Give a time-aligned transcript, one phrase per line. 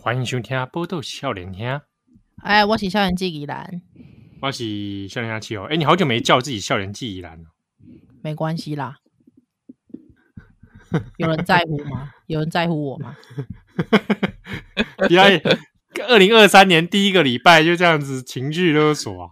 [0.00, 1.66] 欢迎收听《报道少年兄》。
[2.44, 3.82] 哎，我是少年纪宜兰，
[4.40, 5.66] 我是少年阿七哦。
[5.68, 7.46] 哎，你好久没叫自己少年纪宜兰了？
[8.22, 8.98] 没关系啦。
[11.16, 12.12] 有人在乎吗？
[12.28, 13.16] 有人在乎我吗？
[15.10, 15.40] 你看，
[16.06, 19.30] 二零二三年第一个礼拜就这样子情绪勒索啊！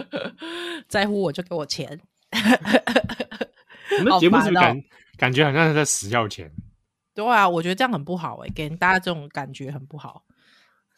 [0.88, 2.00] 在乎我就给我钱。
[3.98, 4.82] 我们节目是不是感
[5.16, 6.50] 感觉好像是在死要钱？
[7.14, 10.24] 对啊，我觉得这样很不好哎、欸，给大家这种感觉很不好。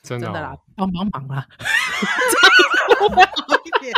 [0.02, 1.46] 真的，哦、真的啦，帮帮忙啦！
[2.30, 3.30] 这样会不会好
[3.64, 3.92] 一点？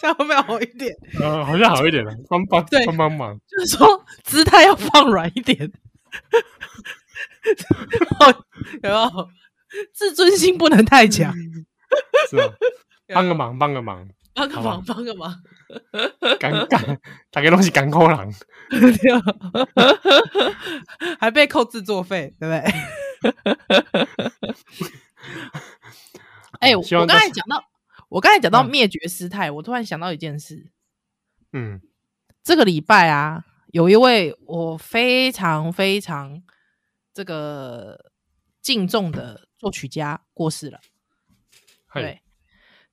[0.00, 0.96] 这样会不会好一点？
[1.20, 5.58] 呃，好像好一点了，帮帮对帮帮忙，就是说姿态要放软一点，
[8.82, 9.28] 有没有？
[9.92, 11.34] 自尊心不能太强，
[12.30, 12.44] 是吧？
[13.08, 14.08] 帮个忙，帮个忙。
[14.32, 15.42] 帮个忙，帮个忙，
[16.38, 17.00] 赶赶，
[17.30, 18.32] 大家都是赶扣人，
[21.18, 22.60] 还被扣制作费，对不对？
[26.60, 27.64] 哎、欸，我刚才讲到，
[28.08, 30.70] 我刚才讲到灭绝师太，我突然想到一件事。
[31.52, 31.80] 嗯，
[32.42, 36.42] 这个礼拜啊，有一位我非常非常
[37.12, 38.12] 这个
[38.62, 40.80] 敬重的作曲家过世了，
[41.92, 42.22] 对，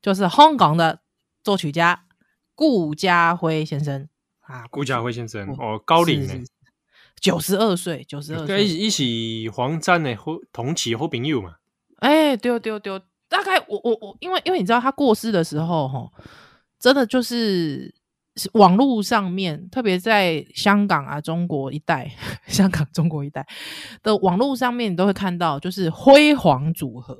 [0.01, 1.01] 就是香港的。
[1.47, 2.03] 作曲家
[2.56, 4.09] 顾嘉辉先生
[4.41, 6.34] 啊，顾嘉辉先生哦，高龄呢，
[7.22, 11.56] 九十二岁，九十二岁，一一起黄沾的好同期好朋友嘛。
[12.00, 13.00] 哎，丢丢丢，
[13.30, 16.12] 大概我我我，因为因为你知道他过世的时候，哈，
[16.81, 17.96] 真的就是
[18.52, 22.12] 网络上面，特别在香港啊、中国一带，
[22.47, 23.47] 香港、中国一带
[24.03, 27.18] 的网络上面，你都会看到，就是辉煌组合。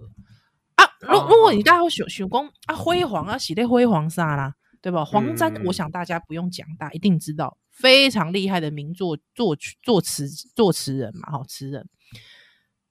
[1.00, 5.06] 如如果你大家会选选功啊，辉煌啊，喜的辉煌啥啦，对吧？
[5.06, 11.88] 黄沾，我想大家不用讲，大家一定知道，非常厉害的名作作曲作词作词人嘛，哈，词人。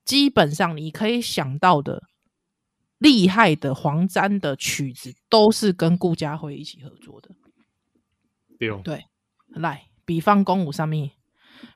[0.04, 2.04] 基本上你可以想到的
[2.98, 7.30] 厉害的黄沾的曲子，都是跟顾嘉辉一起合作的。
[8.58, 9.04] 对，对，
[9.48, 11.10] 来，比方公舞上面，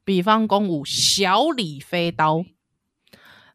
[0.05, 2.45] 比方公舞小李飞刀，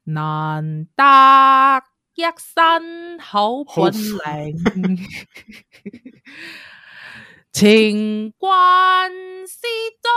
[0.04, 1.95] 难得。
[2.16, 4.58] 一身好本领，
[7.52, 9.12] 情关
[9.46, 9.68] 诗
[10.02, 10.12] 中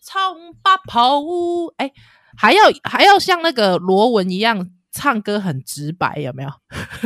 [0.00, 1.74] 唱八谱。
[1.78, 1.90] 哎，
[2.36, 6.50] 还要还要像那个罗文一样唱歌很直白，有没有？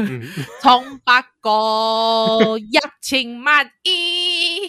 [0.61, 4.69] 从八个一情万意，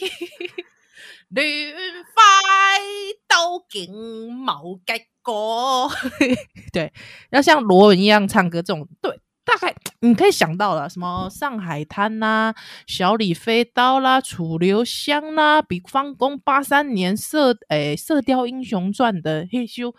[1.36, 1.46] 乱
[2.14, 2.24] 快
[3.28, 5.92] 都劲冇结果。
[6.72, 6.94] 对，
[7.32, 9.20] 要像罗文一样唱歌，这种对。
[9.46, 12.56] 大概 你可以想到了什么上海滩啦、啊、
[12.88, 19.94] 小李飞刀啦、楚留香啦、比方公八三年射诶《射雕英雄传》的嘿咻，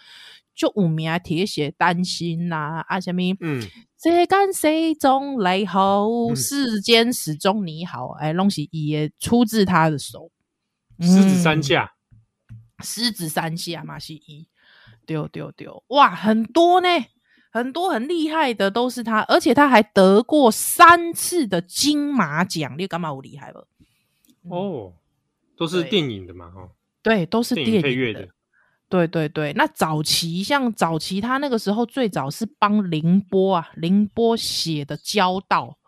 [0.55, 3.63] 就五名啊铁血丹心呐啊什么嗯，
[4.03, 10.31] 世间始终你好，世间始终你好，哎，东西也出自他的手，
[11.01, 11.93] 狮子山下，
[12.83, 14.49] 狮子山下嘛是一
[15.07, 16.89] 丢丢丢哇，很多呢。
[17.57, 23.11] 很多很厉害的都是他，而且他还得过三次的金马奖，你干嘛？
[23.13, 23.67] 我厉害了
[24.51, 24.93] 哦，
[25.57, 26.69] 都是电影的嘛，哈，
[27.03, 28.29] 对，都是电影配乐的，
[28.91, 29.53] 对对对。
[29.55, 35.79] 那早期像早期他那个时候最早是帮凌波啊，凌波写的《交道》，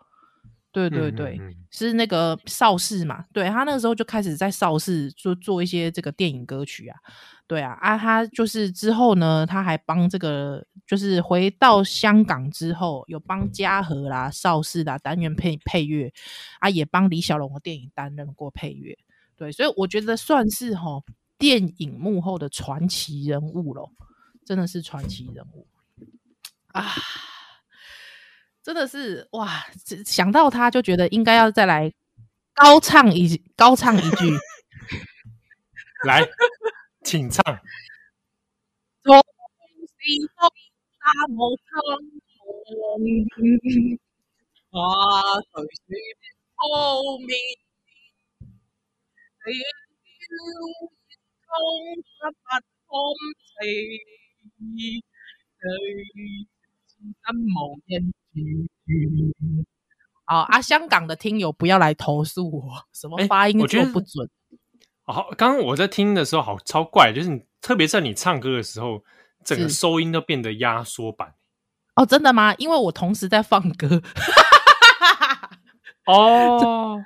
[0.71, 6.97] 对对对，嗯嗯嗯是那个邵氏嘛，对他那个时候就开始在邵氏做做一些这个电影歌曲啊。
[7.49, 16.13] 对啊，啊，他就是之后呢，他还帮这个，就是回到香港之后，有帮嘉禾啦、邵氏啦担任配配乐，
[16.59, 18.95] 啊，也帮李小龙的电影担任过配乐。
[19.35, 21.03] 对，所以我觉得算是齁
[21.39, 23.91] 电影幕后的传奇人物咯，
[24.45, 25.65] 真的是传奇人物
[26.67, 26.85] 啊！
[28.61, 29.65] 真的是哇，
[30.05, 31.91] 想到他就觉得应该要再来
[32.53, 34.37] 高唱一高唱一句。
[36.05, 36.21] 来，
[37.03, 37.43] 请唱。
[60.25, 64.29] 啊，香港的听友不要来投诉我，什么发音说不准。
[65.11, 69.03] 好，刚刚我在听的时候，好超怪，就是你，特别在你唱歌的时候，
[69.43, 71.33] 整个收音都变得压缩版。
[71.95, 72.53] 哦，真的吗？
[72.57, 74.01] 因为我同时在放歌。
[76.05, 77.03] 哦，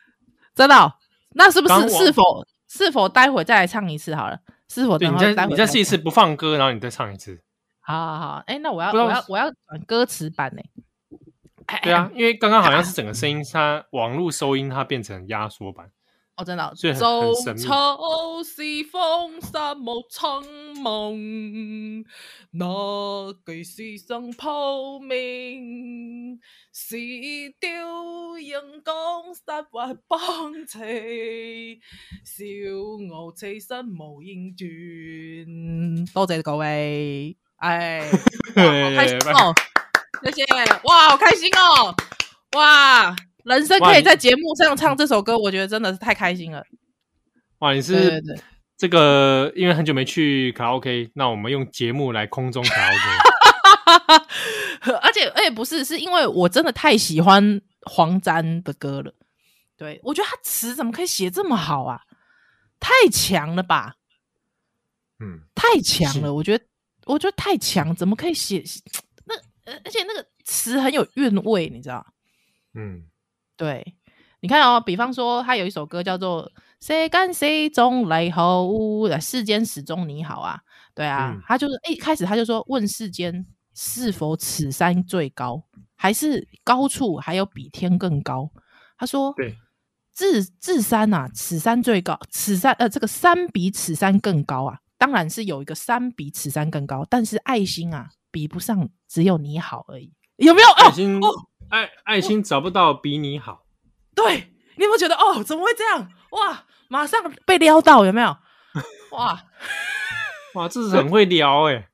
[0.54, 0.92] 真的、哦？
[1.34, 1.88] 那是不是？
[1.88, 2.46] 是否？
[2.68, 4.38] 是否待会再来唱一次好了？
[4.68, 4.98] 是否？
[4.98, 7.40] 你再你再试一次不放歌，然后你再唱一次。
[7.80, 10.62] 好好好，哎、欸，那我要我要我要转歌词版呢。
[11.82, 15.90] 对啊，因为刚刚好像是 整个声音，它网络收音它变成压缩版。
[16.36, 16.72] 哦，真的、哦。
[16.94, 20.44] 走秋西风沙漠苍
[20.74, 22.04] 茫，
[22.50, 26.38] 那句诗声透明，
[26.72, 26.96] 是
[27.58, 31.80] 雕阳光散发邦情，
[32.22, 32.44] 笑
[33.14, 36.04] 傲此生无厌断。
[36.12, 38.10] 多谢各位，哎，
[38.54, 39.54] 好开心哦，
[40.22, 40.44] 谢谢，
[40.84, 41.94] 哇，好开心哦，
[42.56, 43.16] 哇。
[43.46, 46.64] 人生可以在节目上唱这首歌，我觉得真的是太开心了。
[47.60, 48.20] 哇，你是
[48.76, 54.26] 这个，因为很久没去卡拉 OK，那我们用节目来空中卡拉 OK。
[55.00, 59.14] 而且，而且不是，是因为我真的太喜欢黄沾的歌了。
[59.76, 62.02] 对，我觉得他词怎么可以写这么好啊？
[62.80, 63.94] 太强了吧？
[65.20, 66.34] 嗯，太强了。
[66.34, 66.64] 我觉得，
[67.04, 68.64] 我觉得太强，怎么可以写
[69.24, 69.36] 那？
[69.84, 72.04] 而且那个词很有韵味，你知道？
[72.74, 73.04] 嗯。
[73.56, 73.96] 对，
[74.40, 76.50] 你看哦，比方说他有一首歌叫做
[76.80, 78.66] “谁干谁终来好”，
[79.20, 80.60] 世间始终你好啊，
[80.94, 85.64] 对啊，嗯、他就是一开始他就说：“问世间是否此山最高，
[85.96, 88.50] 还是高处还有比天更高？”
[88.98, 89.56] 他说：“对，
[90.14, 100.68] 至至山啊，此山最高，此山呃，这个山比此山更高啊，当然是有一个山比此山更高，但是爱心啊，比不上只有你好而已，有没有？
[100.76, 101.16] 爱心。
[101.24, 101.28] 哦”
[101.70, 103.62] 爱爱心找不到比你好，
[104.14, 105.42] 对，你有没有觉得哦？
[105.42, 106.08] 怎么会这样？
[106.30, 108.36] 哇，马上被撩到，有没有？
[109.12, 109.42] 哇
[110.54, 111.88] 哇，这是很会撩哎、欸、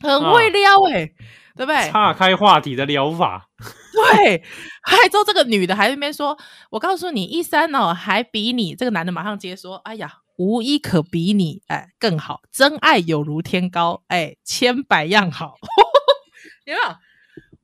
[0.00, 1.14] 很会撩哎、欸、
[1.56, 1.90] 对不对？
[1.90, 3.48] 岔开话题的撩法，
[3.92, 4.42] 对。
[4.82, 6.36] 还之后这个女的还在那边说
[6.70, 15.54] ：“我告诉你，一三哦，还比你这个男的马上接说：哎呀，无一可比你哎更好，真爱有如天高，哎，千百样好，
[16.66, 16.96] 有没有？”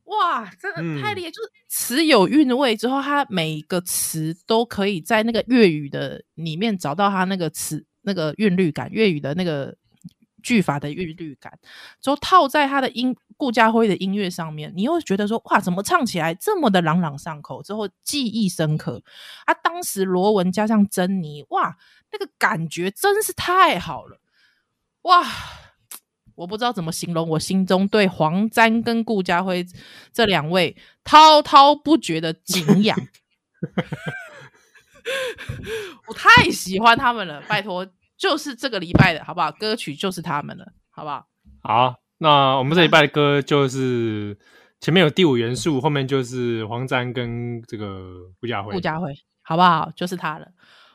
[0.09, 1.29] 哇，真的太厉害！
[1.29, 9.77] 嗯、就是词有韵味之后，它每个词都可以在那个粤语的里面找到它那个词那个韵律感，粤语的那个
[10.43, 11.59] 句法的韵律感，
[12.01, 17.63] 之后套在他的音顾家辉的音乐上面，你又觉得说哇，怎么唱起来这么的朗朗上口？
[17.63, 19.03] 之后记忆深刻。
[19.45, 21.77] 啊，当时罗文加上珍妮，哇，
[22.11, 24.21] 那个感觉真是太好了，
[25.03, 25.27] 哇！
[26.39, 29.67] 我不知道怎么形容我心中对黄沾跟顾嘉辉
[30.13, 32.97] 这两位滔滔不绝的敬仰，
[36.07, 37.85] 我太喜欢他们了，拜托，
[38.17, 39.51] 就是这个礼拜的好不好？
[39.51, 41.27] 歌曲就是他们了，好不好？
[41.61, 44.39] 好，那我们这礼拜的歌就是
[44.79, 49.91] 前面有第五元素，后面就是黄沾跟这个顾嘉辉，顾嘉辉，好不好？
[49.97, 50.47] 就是他了。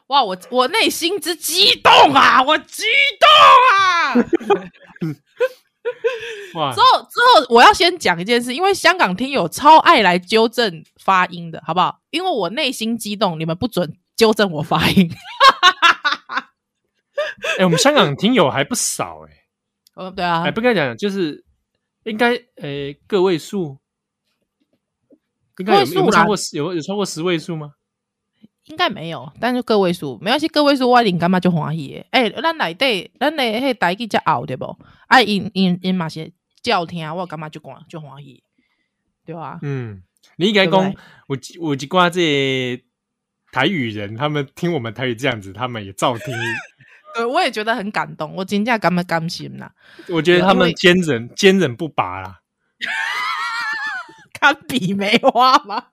[0.07, 2.83] 哇，我我内心之激动啊，我激
[3.19, 3.27] 动
[3.77, 4.13] 啊！
[6.55, 6.73] 哇！
[6.73, 11.99] 之后之后，我要先讲一件事，因为香港听友超爱来纠正发音的，好不好？
[12.09, 15.09] 因为我内心激动，你们不准纠正我发音。
[17.57, 19.43] 哎、欸，我们香港听友还不少哎、欸。
[19.95, 21.43] 哦，对啊，哎，不该讲，就是
[22.03, 23.77] 应该呃、欸、个位数，
[25.57, 27.73] 应该有有超过十有有超过十位数吗？
[28.73, 32.07] 应该没有，但是个位数没关系，个位数我领干嘛就欢喜诶。
[32.09, 34.75] 哎，咱内底咱内迄台语才拗对不？
[35.07, 38.43] 啊，因因因嘛是叫听，我干嘛就欢就欢喜，
[39.25, 39.59] 对吧？
[39.61, 40.01] 嗯，
[40.37, 40.91] 你应该讲，
[41.27, 42.83] 我我几挂这
[43.51, 46.33] 台语人，他们听我们台语这样子，他们也照听。
[47.15, 49.71] 对，我也觉得很感动，我真正感觉甘心啦。
[50.09, 52.39] 我觉得他们坚韧坚韧不拔啦，
[54.33, 55.89] 堪比梅花吗？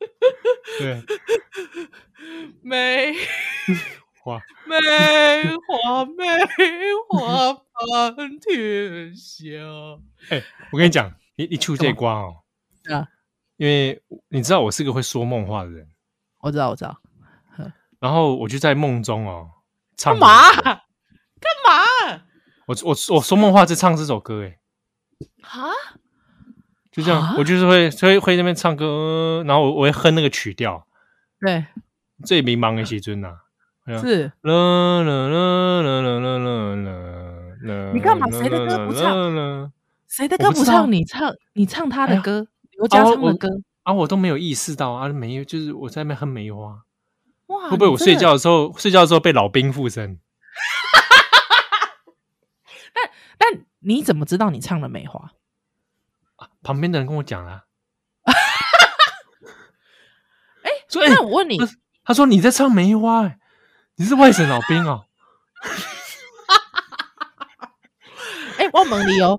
[0.78, 1.02] 对，
[2.62, 3.14] 梅
[4.22, 4.76] 花，梅
[5.66, 6.24] 花，梅
[7.08, 9.44] 花满天下。
[10.30, 12.42] 哎、欸，我跟你讲，你你出这瓜哦，
[12.90, 13.06] 啊，
[13.56, 15.88] 因为你知道我是个会说梦话的人，
[16.40, 16.96] 我知道，我知道。
[17.98, 19.50] 然后我就在梦中哦，
[19.96, 20.62] 唱干嘛？
[20.62, 20.82] 干
[21.66, 22.22] 嘛？
[22.66, 24.58] 我我我说梦话在唱这首歌，哎，
[25.42, 25.68] 哈，
[26.90, 30.86] 就这样，我就是会会会那边唱歌，然后我我会哼那个曲调，
[31.40, 31.64] 对，
[32.24, 33.36] 最迷茫的时阵呐，
[34.00, 36.74] 是，啦啦啦啦啦啦啦
[37.62, 38.26] 啦，你干嘛？
[38.30, 39.72] 谁的歌不唱？
[40.08, 40.90] 谁的歌不唱？
[40.90, 43.48] 你唱，你唱他的歌，刘家唱的歌
[43.84, 46.82] 啊，我都没有意识到啊，没有，就是我在那边哼梅花。
[47.46, 47.70] 哇！
[47.70, 50.18] 会不会我睡觉的时候，睡觉的时候被老兵附身？
[52.92, 55.30] 但但你怎么知道你唱了梅花？
[56.62, 57.64] 旁边的人跟我讲了。
[60.62, 61.58] 哎，所以那我问你，
[62.04, 63.38] 他说你在唱梅花，哎，
[63.96, 65.06] 你是外省老兵哦。
[68.58, 69.38] 哎，我问你哦，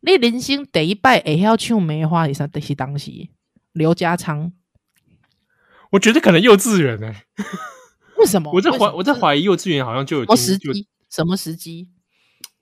[0.00, 2.48] 你人生第一摆会晓唱梅花是啥？
[2.60, 3.10] 是当时
[3.72, 4.52] 刘家昌。
[5.90, 7.14] 我觉得可能幼稚园呢？
[8.16, 8.50] 为什么？
[8.52, 10.88] 我在怀我在怀疑幼稚园好像就有什么时机？
[11.10, 11.90] 什么时机？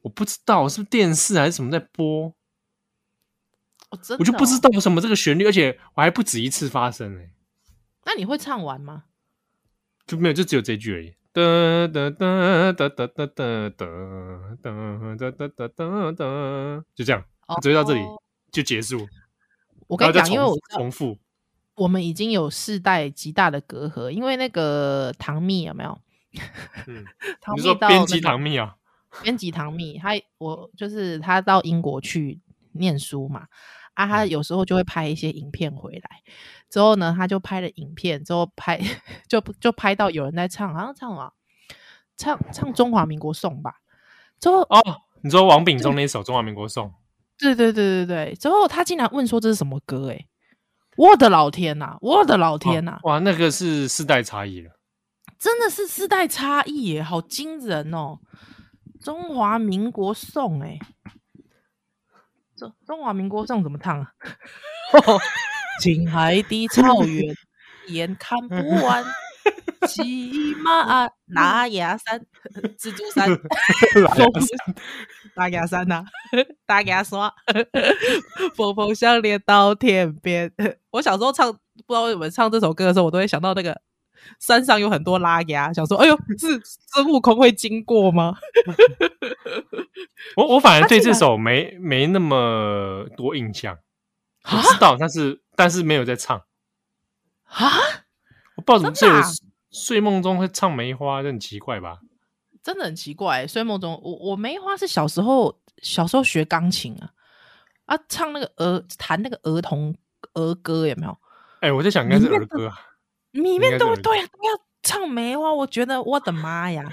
[0.03, 2.35] 我不知道是不是电视还是什么在播？
[4.19, 7.21] 我就不知道有什么这个旋律，而且我还不止一次发生呢。
[8.07, 9.05] 那你会唱完吗？
[10.07, 11.15] 就没有，就只有这句而已。
[11.33, 11.43] 哒
[11.87, 13.87] 哒哒哒哒哒哒哒
[14.63, 14.71] 哒
[15.17, 17.25] 哒哒哒哒哒，就这样，
[17.63, 18.01] 直接到这里
[18.51, 19.07] 就结束。
[19.87, 21.19] 我跟你讲，因为我重复。
[21.77, 25.99] 我们已经有世代极大的隔阂，因为那个唐蜜有没有？
[26.87, 27.05] 嗯，
[27.41, 28.77] 唐蜜到、那个、编辑唐蜜啊，
[29.23, 32.41] 编辑唐蜜，他我就是他到英国去
[32.73, 33.47] 念书嘛，
[34.01, 36.23] 啊，他有时候就会拍一些影片回来，
[36.69, 38.81] 之后呢，他就拍了影片，之后拍
[39.29, 41.33] 就就拍到有人在唱，好像唱啊，
[42.17, 43.75] 唱唱中华民国颂吧，
[44.41, 44.83] 之后哦，
[45.23, 46.93] 你说王炳忠那首中华民国颂，
[47.39, 50.15] 对对对对对，之后他竟然问说这是什么歌、欸？
[50.15, 50.27] 哎。
[50.97, 51.97] 我的老天呐！
[52.03, 52.99] 我的老天呐！
[53.05, 54.73] 哇，那个是世代差异了，
[55.39, 58.19] 真的是世代差异耶，好惊人哦！
[59.01, 60.79] 中华民国颂，哎，
[62.61, 64.13] 中中华民国颂怎么唱啊？
[65.81, 67.35] 青海的草原，
[67.89, 69.05] 眼看不完。
[69.89, 72.21] 骑马拉雅山，
[72.79, 73.27] 蜘蛛山，
[75.35, 76.05] 大 牙山呐，
[76.67, 77.33] 大牙山，
[78.55, 80.53] 峰峰相连到天边。
[80.91, 83.81] 我小时候唱，不知道为什么唱这首歌的时候，我都会想到那个
[84.39, 88.37] 山上有很多拉牙，想说，哎呦，是孙悟空会经过吗？
[90.37, 93.79] 我我反而对这首没没那么多印象，
[94.45, 96.37] 我知道，但是但是没有在唱
[97.45, 97.67] 啊，
[98.57, 99.23] 我不知道怎么这
[99.71, 101.99] 睡梦中会唱梅花，这很奇怪吧？
[102.63, 103.47] 真的很奇怪。
[103.47, 107.11] 睡梦中，我我梅花是小时候小时候学钢琴啊
[107.87, 109.95] 啊，唱那个儿弹那个儿童
[110.35, 111.19] 儿歌有没有？
[111.61, 112.79] 哎、欸，我在想应该是儿歌啊，
[113.33, 115.53] 里面都对啊，都要唱梅花。
[115.53, 116.85] 我觉得我的妈呀，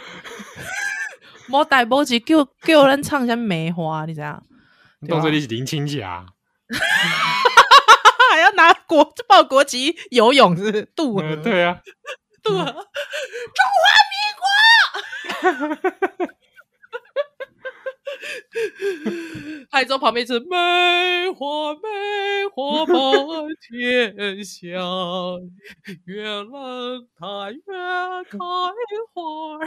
[1.47, 4.43] 莫带波及给我给我人唱一下梅花，你怎样？
[5.07, 6.25] 动作力是林青霞，
[8.31, 11.35] 还要拿国报国旗游泳是渡、呃？
[11.37, 11.79] 对啊。
[12.47, 12.63] 中华
[15.51, 16.27] 民国，
[19.71, 20.55] 海州旁边是梅
[21.35, 21.79] 花，梅
[22.53, 24.67] 花满天下，
[26.05, 27.59] 越冷它越
[28.29, 28.37] 开
[29.13, 29.59] 花。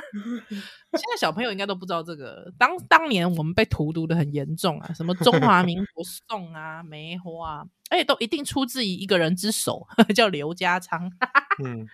[0.99, 11.11] 现在小朋友应该都不知道这个，当当年我们被荼毒的很严重啊，什么中华民国颂啊，梅花，而且都一定出自于一个人之手，叫刘家昌。
[11.65, 11.87] 嗯。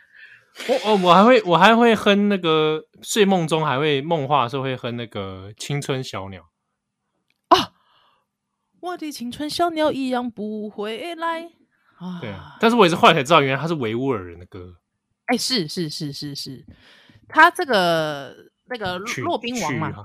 [0.69, 6.49] 我哦，我还会我还会哼那个睡梦中还会梦话的时候会哼那个青春小鸟，
[8.87, 11.51] 我的青春小鸟一样不回来
[11.99, 12.21] 啊。
[12.21, 14.77] 对啊，但是我也是后来才知道，原来他是维吾尔人的歌。
[15.27, 16.65] 哎，是是是是是，
[17.29, 20.05] 他这个那个骆宾王嘛，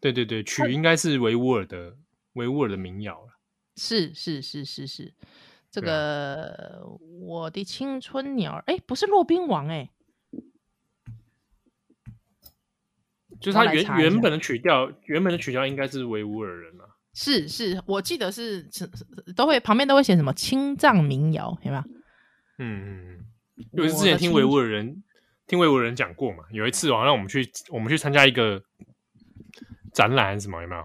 [0.00, 1.96] 对对对，曲应该是维吾尔的
[2.34, 3.38] 维吾尔的民谣了。
[3.76, 5.12] 是是是是是。
[5.70, 6.86] 这个、啊、
[7.20, 9.90] 我的青春鸟，哎，不是骆宾王，哎，
[13.40, 16.84] 就是他原原本的曲调，原本的曲调应该是维吾尔人啊。
[17.14, 18.90] 是是，我记得是是
[19.36, 21.84] 都会旁边都会写什么青藏民谣，有没有？
[22.58, 23.24] 嗯嗯嗯，
[23.72, 25.02] 因为之前听维吾尔人
[25.46, 28.62] 听维吾尔人讲过嘛，有一次好像我们去我们去参加一个
[29.92, 30.84] 展览什么，有没有？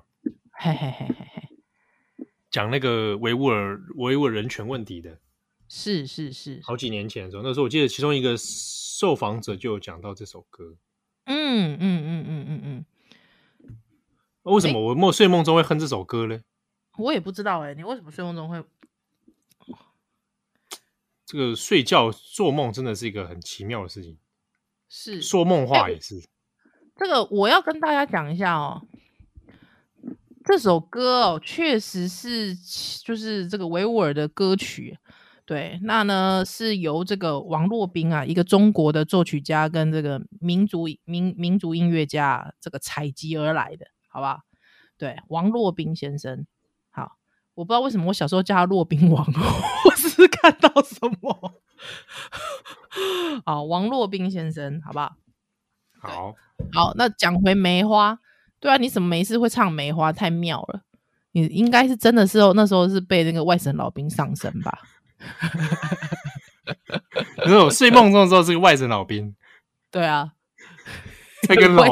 [0.52, 2.28] 嘿嘿嘿嘿嘿。
[2.52, 5.20] 讲那个维吾尔维吾尔人权问题的，
[5.68, 10.76] 是是是，好几年前的时候，那时候我记得其中一个受访者就有讲到这首歌。
[11.26, 12.86] 嗯嗯嗯嗯嗯嗯。
[14.44, 16.40] 为什么我梦睡梦中会哼这首歌呢？
[16.98, 18.62] 我也不知道哎、欸，你为什么睡梦中会？
[21.26, 24.18] 这个睡觉做梦真的是一个很奇妙的事情。
[24.90, 26.28] 是说梦话也是。
[26.96, 28.82] 这个我要跟大家讲一下哦，
[30.44, 32.56] 这首歌哦，确实是
[33.06, 34.98] 就是这个维吾尔的歌曲。
[35.46, 44.42] 对，那呢是由这个王洛宾啊，一个中国的作曲家跟这个民族民民族音乐家这个采集而来的，好吧？
[44.98, 46.46] 对，王洛宾先生，
[46.92, 47.16] 好，
[47.54, 49.26] 我不知道为什么我小时候叫他洛宾王，
[49.86, 51.62] 我只是看到什么？
[53.46, 55.16] 好，王洛宾先生，好不好？
[56.02, 56.36] 好，
[56.74, 58.20] 好，那讲回梅花，
[58.60, 60.12] 对啊，你怎么没事会唱梅花？
[60.12, 60.82] 太妙了，
[61.32, 64.80] 你应该是真的是哦，那时候是被那个外省老兵上身吧？
[67.38, 69.36] 可是我睡梦中的时候是个外省老兵，
[69.92, 70.34] 对啊，
[71.48, 71.84] 在跟 老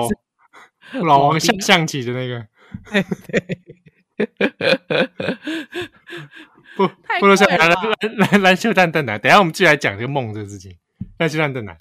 [1.05, 2.47] 老王下象棋的那个，
[6.75, 6.87] 不，
[7.19, 7.75] 不如下来来
[8.17, 10.77] 来来秀蛋蛋奶，等下我们继续来讲这个梦这个事情，
[11.17, 11.77] 来秀蛋蛋奶。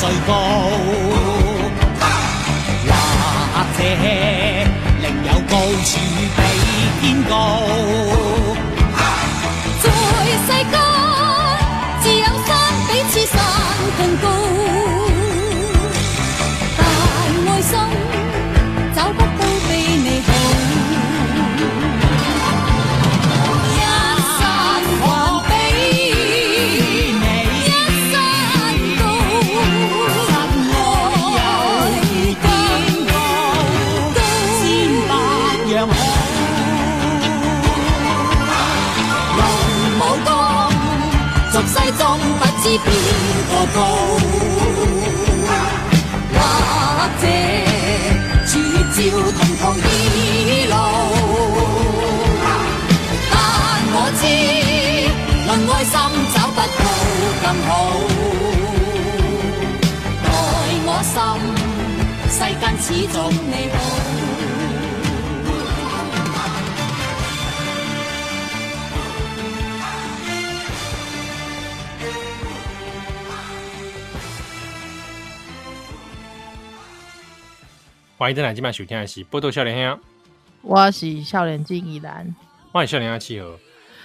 [0.00, 0.32] 最高，
[3.52, 3.78] 或者
[5.02, 5.54] 另有高
[5.84, 5.90] 处
[6.36, 6.40] 比
[7.02, 7.99] 天高。
[57.50, 57.90] 更好，
[60.22, 60.30] 待
[60.86, 61.18] 我心
[62.30, 63.74] 世间始终你好。
[78.16, 79.98] 欢迎登来今晚收听的是《波多少年兄》，
[80.62, 82.32] 我是少年金依兰，
[82.70, 83.58] 欢迎少年阿七和。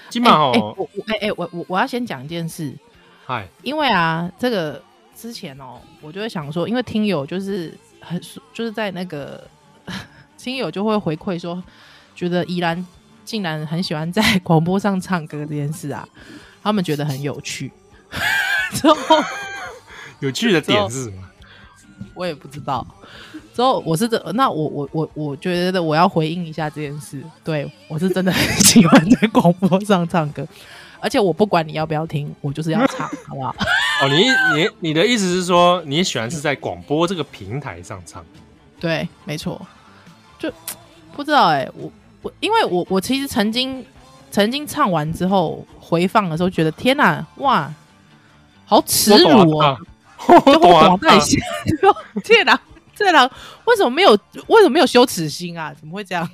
[0.10, 2.74] 今晚哦，我我哎哎，我我我要先讲一件事，
[3.28, 4.80] 嗨，因为啊，这个
[5.16, 8.22] 之前哦，我就会想说，因为听友就是很
[8.54, 9.44] 就是在那个
[10.38, 11.62] 听友就会回馈说，
[12.16, 12.86] 觉得依兰
[13.24, 16.08] 竟然很喜欢在广播上唱歌这件事啊，
[16.62, 17.72] 他们觉得很有趣。
[18.74, 19.24] 之后
[20.20, 21.24] 有趣的点是什么？
[22.14, 22.86] 我也不知道。
[23.56, 27.24] 之后我是这，那我我我我觉得我要回应一下这件事。
[27.44, 30.48] 对，我是真的很喜欢在广播上唱歌，
[31.06, 33.56] 而且我不管你要不要听，我就是要唱， 好不好？
[34.02, 34.26] 哦，你
[34.60, 38.26] 你你的意思是说你喜欢是在广播这个平台上唱？
[38.80, 39.62] 对，没错。
[40.40, 40.52] 就
[41.16, 41.92] 不知道哎、欸，我
[42.24, 43.86] 我因为我我其实曾经
[44.32, 47.72] 曾经唱完之后回放的时候，觉得天哪，哇，
[48.66, 49.78] 好耻辱 啊！
[50.28, 51.38] 就我广大一下，
[52.24, 52.60] 天哪！
[52.96, 53.32] 这人
[53.66, 54.18] 为什么没有？
[54.48, 55.72] 为什么没有羞耻心啊？
[55.80, 56.28] 怎么会这样？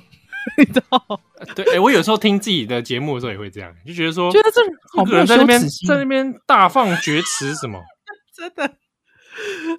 [0.58, 1.20] 你知道？
[1.54, 4.60] 对，哎、欸，我有时候听自己的节目的时候也会这样，就觉得说，觉得这
[4.96, 7.80] 好没有羞耻心，在那边大放厥词什么？
[8.36, 8.68] 真的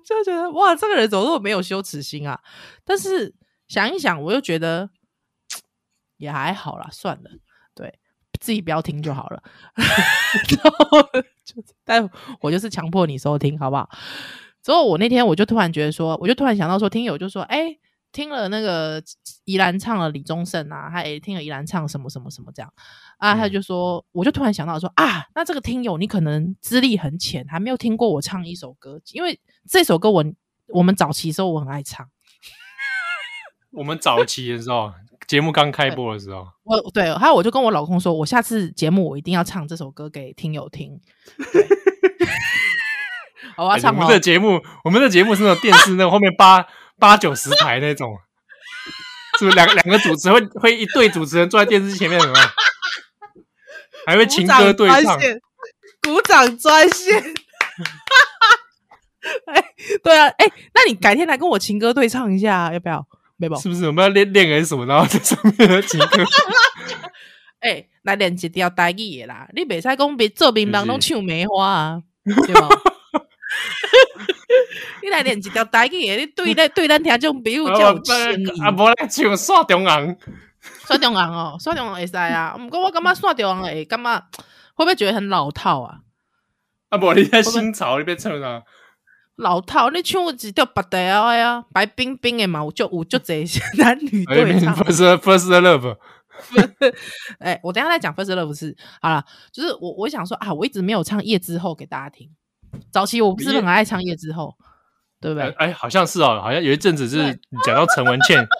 [0.05, 2.39] 就觉得哇，这个人怎么那么没有羞耻心啊？
[2.83, 3.33] 但是
[3.67, 4.89] 想一想，我又觉得
[6.17, 7.29] 也还好啦，算了，
[7.75, 7.99] 对
[8.39, 9.43] 自己不要听就好了。
[9.75, 11.01] 然后
[11.45, 12.09] 就，但
[12.41, 13.89] 我就是强迫你收听，好不好？
[14.63, 17.77] 之后我那天我就突然觉得说，我就突然想到说，听友就说，哎，
[18.13, 19.03] 听了那个
[19.43, 22.73] 宜兰唱了李宗盛啊，他也听了宜兰唱什么什么什么这样。
[23.17, 30.23] 啊，他就说，我就突然想到说啊，那这个听友你可能资历很浅，还没有听过我唱一首歌，因为这首歌我
[30.67, 32.07] 我们早期的时候我很爱唱，
[33.71, 34.93] 我们早期的时候
[35.27, 41.01] 节目刚开播的时候， 我对，还有我就跟我老公说，我下次节目我一定要唱这首歌给听友听。
[41.49, 41.67] 对。
[43.55, 46.65] 好啊，唱、欸、我们的节目，我们的节目是那种电视那种后面八
[46.99, 48.17] 八九十台那种，
[49.39, 52.33] 是不是两两个主持人会会一对主持人坐在电视机前面什么？
[54.05, 55.19] 还会情歌对唱，
[56.01, 57.23] 鼓掌专线。
[59.47, 59.65] 哎、欸，
[60.03, 63.05] 对啊，哎、欸，那你改天来跟我情歌对唱一下，要不要？
[63.37, 66.23] 没有，是不是我们要练练个什么，然后在上面的情歌？
[67.61, 72.01] 哎、欸，来练一条台语的啦，你别再讲别做乒乓都唱梅花啊，
[72.45, 72.67] 对吧？
[75.11, 78.61] 来练一条台语，你对咱对咱听众朋友就有诚意。
[78.61, 80.15] 啊，无来唱耍中央，
[80.87, 82.55] 耍中央哦，耍中央会使啊。
[82.59, 84.19] 毋过我感觉耍中央诶，感觉
[84.75, 85.99] 会不会觉得很老套啊？
[86.89, 88.63] 啊，无你在新潮你边唱啥？
[89.37, 94.75] 老套，你唱一条白带啊呀，白冰冰的嘛，有就有就这些男女对唱。
[94.75, 95.97] First First Love。
[97.39, 102.29] 哎，我等下再讲 First Love 是好了，就是我我想说啊，我一直没有唱《夜之后》给大家听。
[102.91, 104.55] 早期我不是很爱唱《夜之后》，
[105.21, 105.49] 对不对？
[105.57, 108.47] 哎，好像是哦，好像有一阵子是讲到陈文茜。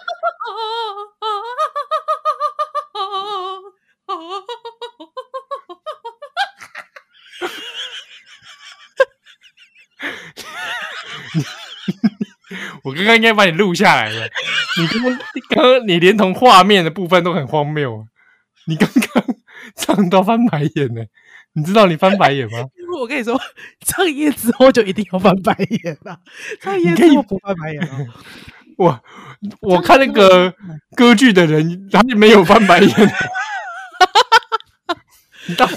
[12.84, 14.28] 我刚刚应该把你录下来了。
[14.78, 15.18] 你刚刚，
[15.50, 18.06] 刚刚你连同画面的部分都很荒谬。
[18.66, 19.24] 你刚刚
[19.76, 21.02] 唱到翻白眼呢，
[21.54, 22.58] 你知道你翻白眼吗？
[22.98, 23.40] 我跟你说，
[23.84, 26.18] 唱夜之后就一定要翻白眼了。
[26.60, 28.06] 唱夜之后不翻白眼 了。
[28.76, 29.00] 我
[29.60, 30.54] 我看那个
[30.96, 32.90] 歌剧的人，他就没有翻白眼。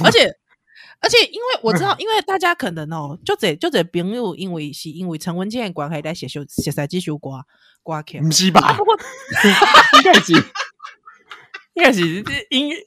[0.04, 0.38] 而且。
[1.00, 7.30] 而且，因为我知道，因为大家可能哦，就这就这朋友，因为是因为陈文健的关系在写首写在这首歌
[7.84, 8.76] 歌曲，不是吧？
[9.98, 10.34] 应该是，
[11.76, 12.02] 应该是
[12.50, 12.78] 音乐，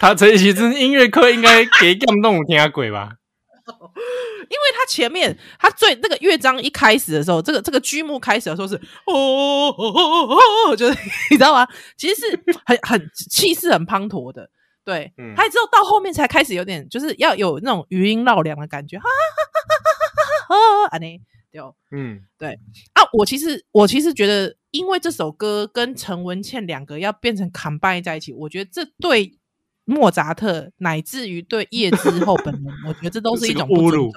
[0.00, 3.12] 他陈其实音乐课应该给感动听过吧？
[4.48, 8.74] 因为他前面他最那个乐章一开始的时候，这个这个剧目开始的时候是
[9.06, 10.98] 哦哦哦哦，就是
[11.30, 11.66] 你知道吗？
[11.96, 14.48] 其实是很很气势很滂沱的。
[14.84, 19.10] 对，嗯，他之后到后面才开始有点，就是要有那种余音绕梁的感觉，哈哈
[19.42, 20.96] 哈哈哈哈！
[20.96, 22.50] 啊，你对，嗯，对
[22.92, 29.36] 啊，我其实我其实觉得，因为这首歌跟陈文茜两个要变成 combine 在一起，我觉得这对
[29.86, 34.12] 莫扎特乃至于对叶之后本人，我觉得这都是一种侮辱。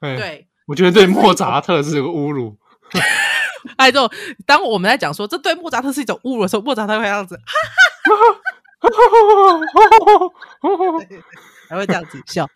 [0.00, 2.58] 对，我觉得对莫扎特是个侮辱。
[3.76, 4.10] 哎，就
[4.44, 8.40] 当我们在讲说这对莫扎特是一种侮辱的时候，莫扎特会这样子，哈哈。
[11.70, 12.46] 还会这样子笑，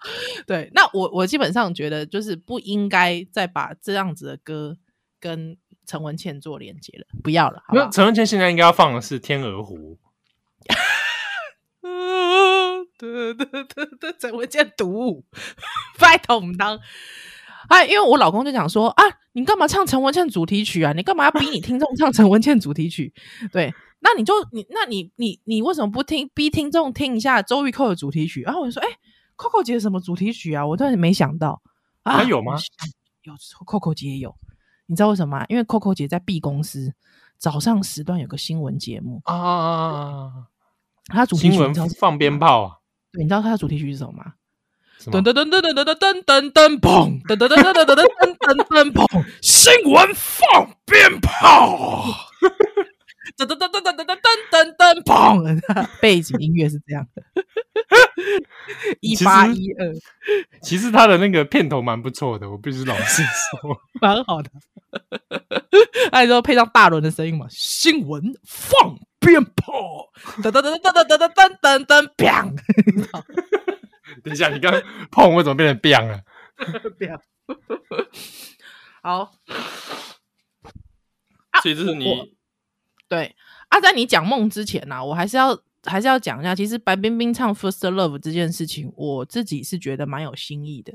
[0.46, 0.70] 对。
[0.74, 4.76] 那我我基本上觉得，就是不应该再把这样子的歌
[5.18, 5.56] 跟
[5.86, 7.62] 陈文茜做连接了，不要了。
[7.72, 9.96] 那陈文茜现在应该要放的是《天鹅湖》。
[12.98, 15.24] 对对对对，陈文茜独舞，
[15.98, 16.78] 拜托我们当。
[17.68, 20.92] 哎，因为我老公就讲说啊，你干嘛唱陈文茜主题曲啊？
[20.92, 23.12] 你干嘛要逼你听众唱陈文茜主题曲？
[23.52, 23.74] 对。
[24.00, 28.42] 那你就你，那你你你为什么不听逼听众听一下周玉蔻的主题曲？
[28.42, 28.88] 然后我就说，哎
[29.36, 30.64] ，Coco 姐什么主题曲啊？
[30.64, 31.60] 我突然没想到，
[32.04, 32.52] 啊，有吗？
[33.22, 33.34] 有
[33.66, 34.32] ，Coco 姐也有。
[34.86, 35.46] 你知道为什么吗？
[35.48, 36.94] 因为 Coco 姐在 B 公司
[37.38, 40.46] 早上时段有个新闻节目啊，
[41.08, 41.58] 她主题曲
[41.98, 42.72] 放鞭炮啊。
[43.10, 44.34] 对，你知道他的主题曲是什么吗？
[45.06, 47.22] 噔噔噔噔噔噔噔噔噔噔砰！
[47.22, 49.24] 噔噔噔噔噔噔噔噔噔砰！
[49.40, 52.04] 新闻放鞭炮。
[53.36, 55.88] 噔噔噔噔噔噔噔噔噔砰！
[56.00, 57.22] 背景音乐是这样的，
[59.00, 59.94] 一八一二。
[60.62, 64.50] 其实他的那个片头蛮不错的，我必须老实说，蛮好的。
[66.10, 70.10] 还有时候配上大轮的声音嘛，新闻放鞭炮，
[70.42, 72.56] 噔噔噔噔噔噔噔噔噔噔，砰！
[74.24, 76.20] 等一下，你刚刚砰为什么变成砰了？
[76.98, 77.20] 砰！
[79.02, 79.32] 好，
[81.62, 82.36] 所以这是你。
[83.08, 83.34] 对
[83.68, 90.92] 啊，在你讲梦之前呢、啊，我还是要还是要讲一下，其实白冰冰唱《First Love》这件事情，我自己是觉得蛮有新意的。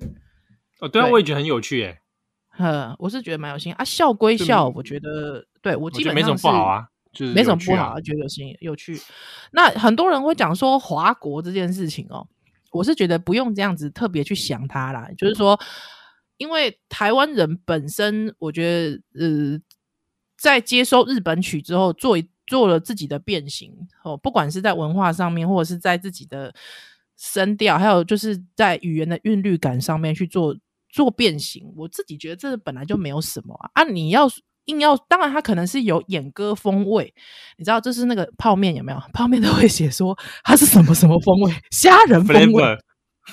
[0.79, 1.99] 哦，对啊，我也觉得很有趣诶。
[2.49, 8.99] 呵，我是觉得蛮有新意啊，笑归笑，我觉得对我基本上是没什么不好啊，就是没什么不好，觉得有新有趣。
[9.51, 12.27] 那很多人会讲说华国这件事情哦，
[12.71, 15.59] 我是觉得不用这样子特别去想它啦，就是说，
[16.37, 19.61] 因为台湾人本身，我觉得呃。
[20.35, 23.71] 在接收日本曲之后，做做了自己的变形
[24.03, 26.53] 哦，不管是在文化上面，或者是在自己的
[27.15, 30.53] 声调，还有就是在语言的韵律感上面去做
[30.89, 31.71] 做变形。
[31.77, 34.27] 我自己觉得这本来就没有什么啊，啊你要
[34.65, 37.13] 硬要，当然它可能是有演歌风味，
[37.57, 38.99] 你知道就是那个泡面有没有？
[39.13, 42.77] 泡面都会写说它是什么什么风味，虾仁风味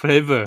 [0.00, 0.46] ，flavor。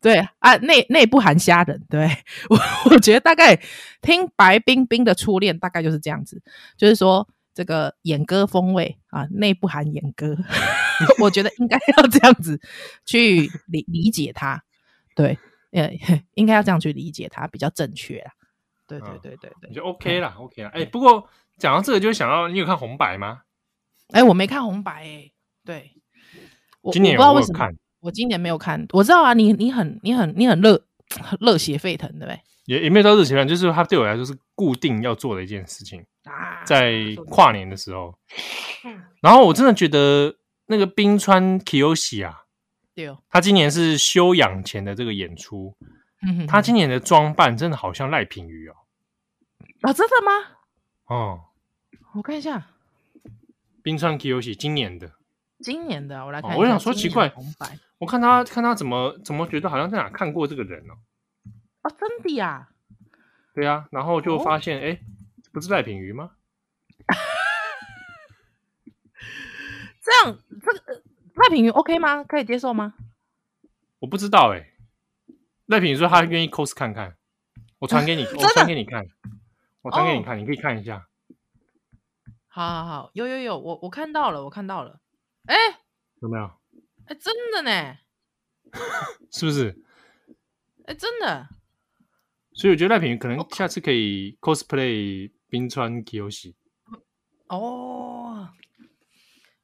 [0.00, 1.82] 对啊，内内不含虾仁。
[1.88, 2.08] 对
[2.48, 2.58] 我，
[2.90, 3.60] 我觉得大概
[4.02, 6.40] 听白冰冰的初恋大概就是这样子，
[6.76, 10.36] 就是说这个演歌风味啊，内不含演歌。
[11.20, 12.60] 我觉得应该要这样子
[13.04, 14.62] 去理理解它。
[15.16, 15.38] 对，
[15.72, 15.90] 呃，
[16.34, 18.30] 应该要这样去理解它比较正确啦。
[18.86, 20.70] 对对对对对，就 OK 啦，OK 啦。
[20.72, 23.42] 哎，不过讲到这个，就想到你有看红白吗？
[24.12, 25.30] 哎，我没看红白哎。
[25.64, 25.90] 对，
[26.80, 27.74] 我今年有没有看？
[28.00, 30.80] 我今年没有看，我知道啊，你你很你很你很热
[31.40, 32.40] 热血沸腾，对不对？
[32.66, 38.14] 也也没有到日期 plan，就是它对我来说是固定要做的一件事情，啊、在跨年的时候。
[38.84, 42.44] 嗯、然后我真的觉得那个冰川 Kiyoshi 啊，
[42.94, 45.74] 对哦，他今年是休养前的这个演出，
[46.48, 48.74] 他今年的装扮真的好像赖品妤哦。
[49.82, 50.32] 啊，真的吗？
[51.06, 51.44] 哦，
[52.14, 52.66] 我看一下，
[53.82, 55.12] 冰川 Kiyoshi 今年的，
[55.60, 56.56] 今年的，我来看、哦。
[56.58, 57.32] 我想说奇怪，
[57.98, 60.94] 我看他看他怎么怎么觉得好像在哪看过这个人哦。
[61.82, 62.68] 哦，真的呀？
[63.54, 64.98] 对呀，然后就发现，哎、哦，
[65.52, 66.32] 不是赖品妤吗？
[70.02, 71.02] 这样，这个
[71.34, 72.24] 赖品妤 OK 吗？
[72.24, 72.94] 可以接受吗？
[74.00, 74.72] 我不知道哎。
[75.66, 77.16] 赖品妤说他愿意 cos 看看，
[77.78, 79.04] 我传给你， 我传给你看，
[79.82, 81.08] 我传给你看，你可以看一下。
[82.48, 85.00] 好好好，有有有，我我看到了，我看到了。
[85.46, 85.54] 哎，
[86.22, 86.50] 有没有？
[87.06, 87.98] 哎，真的呢？
[89.30, 89.76] 是不是？
[90.86, 91.48] 哎，真的。
[92.54, 96.54] 所以我觉得赖品可能下次可以 cosplay 冰川 Kiyoshi。
[97.48, 98.48] 哦，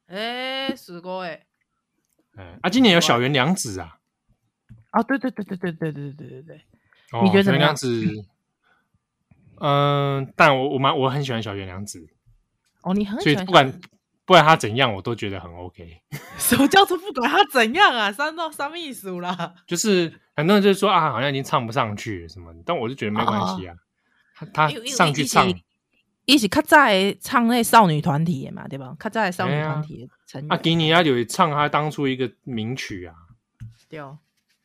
[0.06, 1.46] 哎，是个哎，
[2.36, 4.00] 哎啊，今年有小原凉子啊！
[4.92, 6.60] 啊，对对对对对对对对对对，
[7.22, 7.74] 你觉得怎么样？
[9.60, 12.08] 嗯，但我我蛮我很喜欢小原良子。
[12.82, 13.70] 哦，你很喜欢，所以不管
[14.24, 16.00] 不管他怎样，我都觉得很 OK。
[16.38, 18.10] 什么叫做不管他怎样啊？
[18.12, 20.12] 三到三秘书啦，就是。
[20.34, 23.74] 很多人就说啊，好像已经唱不上去什么，但我就觉得没关系啊。
[24.40, 25.46] 哦、他他上去唱，
[26.24, 28.96] 一起卡在唱那少女团体嘛，对吧？
[28.98, 33.14] 卡在少女团体成员啊，给你啊，有唱他当初一个名曲啊。
[33.90, 34.18] 对哦，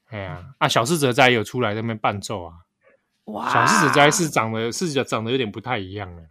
[0.09, 2.53] 哎呀啊，小四哲哉也有出来在那边伴奏啊。
[3.25, 6.23] 哇，小四哲哉是长得是长得有点不太一样的，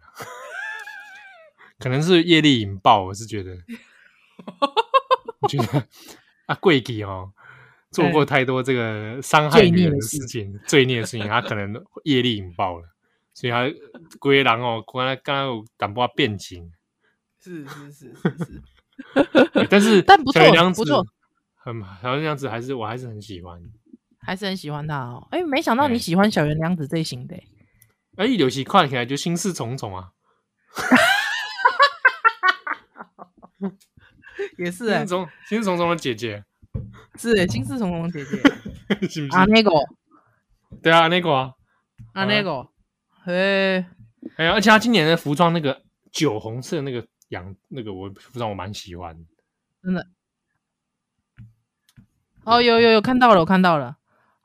[1.79, 3.57] 可能是业力引爆，我是觉得。
[5.39, 5.87] 我觉得
[6.47, 7.31] 啊，贵气哦。
[7.89, 12.85] 做过太多这个伤害女人的事情，罪孽的事情，他可能业力引爆了，
[13.33, 13.65] 所以他
[14.19, 16.71] 龟狼哦，刚才刚刚有敢不变形，
[17.41, 20.41] 是是是是 是，但是但不错
[20.73, 21.05] 不错，
[21.73, 23.61] 很小原凉子还是我还是很喜欢，
[24.19, 25.27] 还是很喜欢他哦。
[25.31, 27.35] 哎，没想到你喜欢小原凉子这型的，
[28.15, 30.11] 哎，有戏看起来就心事重重啊，
[34.57, 36.45] 也是哎，心事重重的姐姐。
[37.17, 38.37] 是哎心事重重姐姐，
[39.09, 39.35] 是不是？
[39.35, 39.43] 啊？
[39.45, 39.71] 那个，
[40.81, 41.51] 对啊，那个啊，
[42.13, 42.69] 啊那个，
[43.25, 43.83] 嘿，
[44.37, 49.17] 哎呀，而且他今年的服装那个酒红色那个洋那个我服装我蛮喜欢，
[49.83, 50.05] 真的。
[52.47, 53.97] 哦，有有有看到了，我看到了，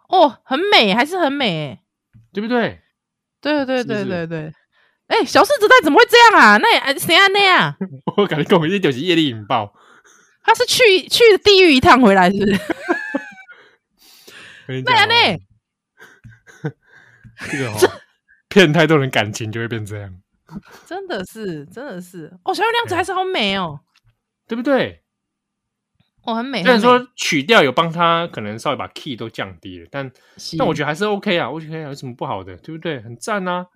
[0.08, 1.78] 哦，很美，还是很美，
[2.32, 2.80] 对不对？
[3.40, 4.52] 对对对对对。
[5.06, 6.56] 哎，小室哲哉怎么会这样啊？
[6.58, 7.76] 那也谁啊那样？
[8.16, 9.72] 我感觉跟我一就是业力引爆。
[10.42, 12.58] 他是去去地狱一趟回来，是不是？
[14.82, 15.38] 对呀，那
[17.50, 17.78] 这个哦，
[18.48, 20.12] 骗太多人感情就会变这样。
[20.86, 23.80] 真的是，真的是哦，小原凉子还是好美哦，
[24.48, 25.01] 对不对？
[26.24, 26.62] 哦，很美。
[26.62, 30.10] 虽然说曲调有帮他，可能稍微把 key 都降低了，但
[30.58, 33.00] 但我觉得还是 OK 啊，我觉得有什么不好的，对不对？
[33.00, 33.66] 很赞啊！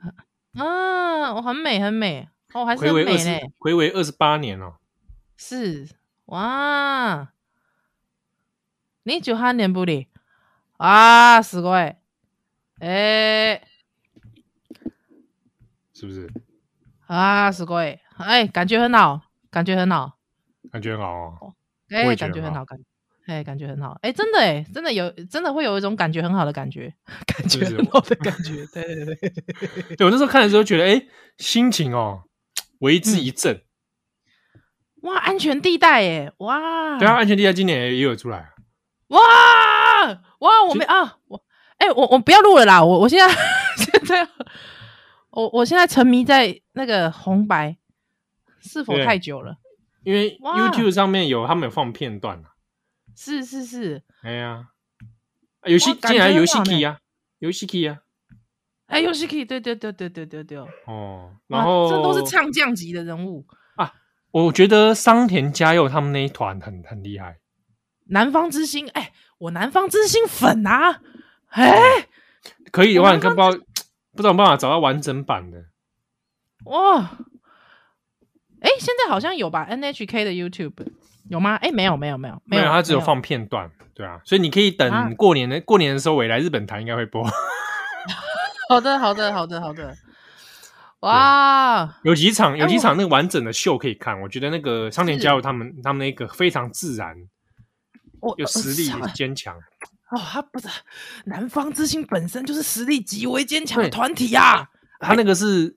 [0.54, 4.74] 啊，我很美，很美哦，还是很美嘞，回违二十八年哦，
[5.36, 5.88] 是。
[6.26, 7.28] 哇！
[9.04, 10.08] 你就喊念不离
[10.76, 11.96] 啊，死鬼
[12.80, 13.62] 哎，哎，
[15.94, 16.28] 是不是？
[17.06, 20.18] 啊，死鬼哎，哎，感觉很好，感觉很好，
[20.72, 21.54] 感觉很好哦。
[21.90, 22.78] 哎，感觉很好，感，
[23.26, 26.92] 哎，感觉很好，哎，真的哎，真的有，真的会有一种感觉很好的感觉，
[27.26, 31.06] 感觉很好的感觉，对对对， 对我那时候看的时候觉得，哎，
[31.38, 32.22] 心情哦，
[32.80, 33.62] 为之一振。
[35.02, 36.32] 哇，安全地带耶！
[36.38, 38.50] 哇，对啊，安全地带今年也有出来。
[39.08, 39.20] 哇
[40.40, 41.44] 哇，我没啊，我
[41.78, 42.82] 哎，我我不要录了啦！
[42.82, 43.32] 我我现在
[43.76, 44.26] 现在
[45.30, 47.76] 我我现在沉迷在那个红白，
[48.60, 49.58] 是否太久了？
[50.06, 52.54] 因为 YouTube 上面有他们有放片段啊。
[53.16, 54.68] 是是是，哎呀，
[55.64, 56.98] 游戏竟然游戏 key 啊，
[57.40, 57.98] 游戏 key 啊，
[58.86, 63.92] 哎，游戏 key，对对对对对对对哦，然后这都是唱将级的人物啊。
[64.30, 67.38] 我觉得桑田佳佑他们那一团很很厉害。
[68.04, 71.00] 南方之星，哎、欸，我南方之星粉啊，
[71.48, 72.08] 哎、欸，
[72.70, 73.64] 可以的话，你看不知道
[74.12, 75.64] 不知道有办法找到完整版的。
[76.66, 77.18] 哇，
[78.66, 80.72] 哎、欸，现在好像有吧？NHK 的 YouTube
[81.28, 81.54] 有吗？
[81.54, 87.24] 哎、欸，没有，没有，没有，没有，他只有放片段，对啊，所以你可以等过年的、啊、过年的时候，我来日本台应该会播。
[88.68, 89.96] 好的，好的，好的，好的。
[91.00, 97.14] 哇，有几场有几场那个完整的秀可以看，我觉得那个商田佳祐他们他们那个非常自然，
[98.36, 99.54] 有实力坚强，
[100.10, 100.66] 哦，他不是
[101.26, 105.76] 南方之星本身就是实力极为坚强的团体呀、啊，他那个是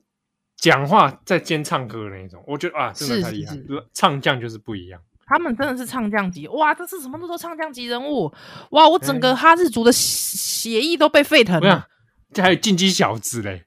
[0.61, 3.67] 讲话在兼唱歌的那种，我觉得啊，真的太厉害，是是。
[3.67, 4.99] 是唱将就是不一样。
[5.25, 8.33] 他们真的是唱将级，哇，这是什么都说唱将级人物，
[8.71, 11.87] 哇，我整个哈日族的血液都被沸腾了。
[12.33, 13.65] 这还有进击小子嘞，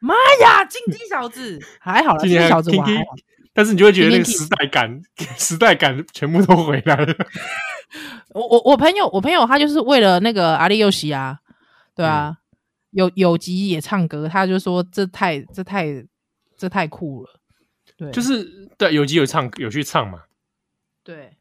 [0.00, 1.60] 妈呀，进击小子。
[1.80, 3.04] 还好了，进击小子我还好，
[3.52, 5.00] 但是你就会觉得那个时代感，
[5.36, 7.14] 时代感全部都回来了。
[8.34, 11.38] 我我我朋友，我朋友他就是为了那个阿里佑希啊，
[11.94, 12.36] 对啊，嗯、
[12.92, 15.86] 有有吉也唱歌，他就说这太这太
[16.56, 17.40] 这太酷了，
[17.96, 20.22] 对，就是对有机有唱有去唱嘛。
[21.04, 21.36] 对，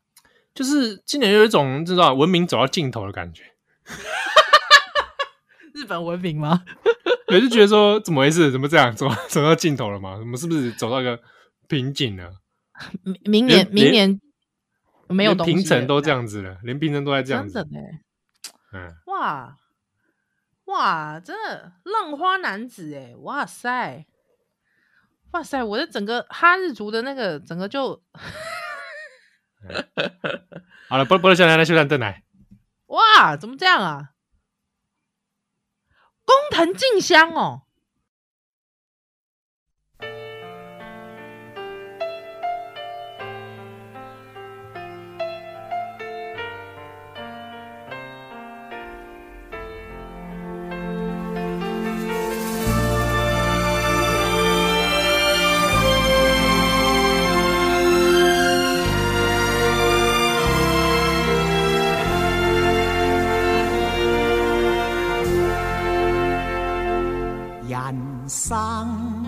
[0.54, 3.44] 就是今年有一种知道文明走到尽头的感觉。
[5.74, 6.64] 日本文明吗？
[7.28, 8.52] 我就觉得说怎么回事？
[8.52, 10.18] 怎么这样走走到尽头了吗？
[10.20, 11.20] 我们是不是走到一个
[11.68, 12.32] 瓶颈了？
[13.26, 14.20] 明年明年
[15.08, 17.54] 没有平成都这样子了，连平成都在这样子。
[17.54, 17.70] 真？
[18.74, 19.58] 嗯，哇
[20.66, 24.06] 哇，真的浪花男子哎，哇塞
[25.32, 28.02] 哇塞，我的整个哈日族的那个整个就。
[30.88, 32.24] 好了，不不能下来，来秀山正来。
[32.86, 34.12] 哇，怎么这样啊？
[36.24, 37.65] 工藤静香哦。
[68.28, 69.26] 生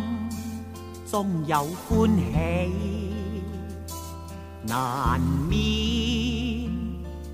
[1.09, 2.71] 终有欢喜，
[4.65, 5.57] 难免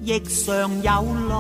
[0.02, 0.92] 亦常有
[1.30, 1.34] 泪。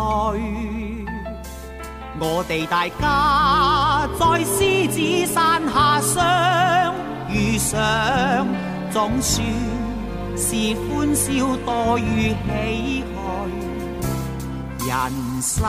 [2.19, 6.95] 我哋大家在狮子山下相
[7.29, 8.47] 遇上，
[8.91, 9.45] 总算
[10.37, 13.11] 是欢笑多于唏嘘。
[14.87, 14.91] 人
[15.41, 15.61] 生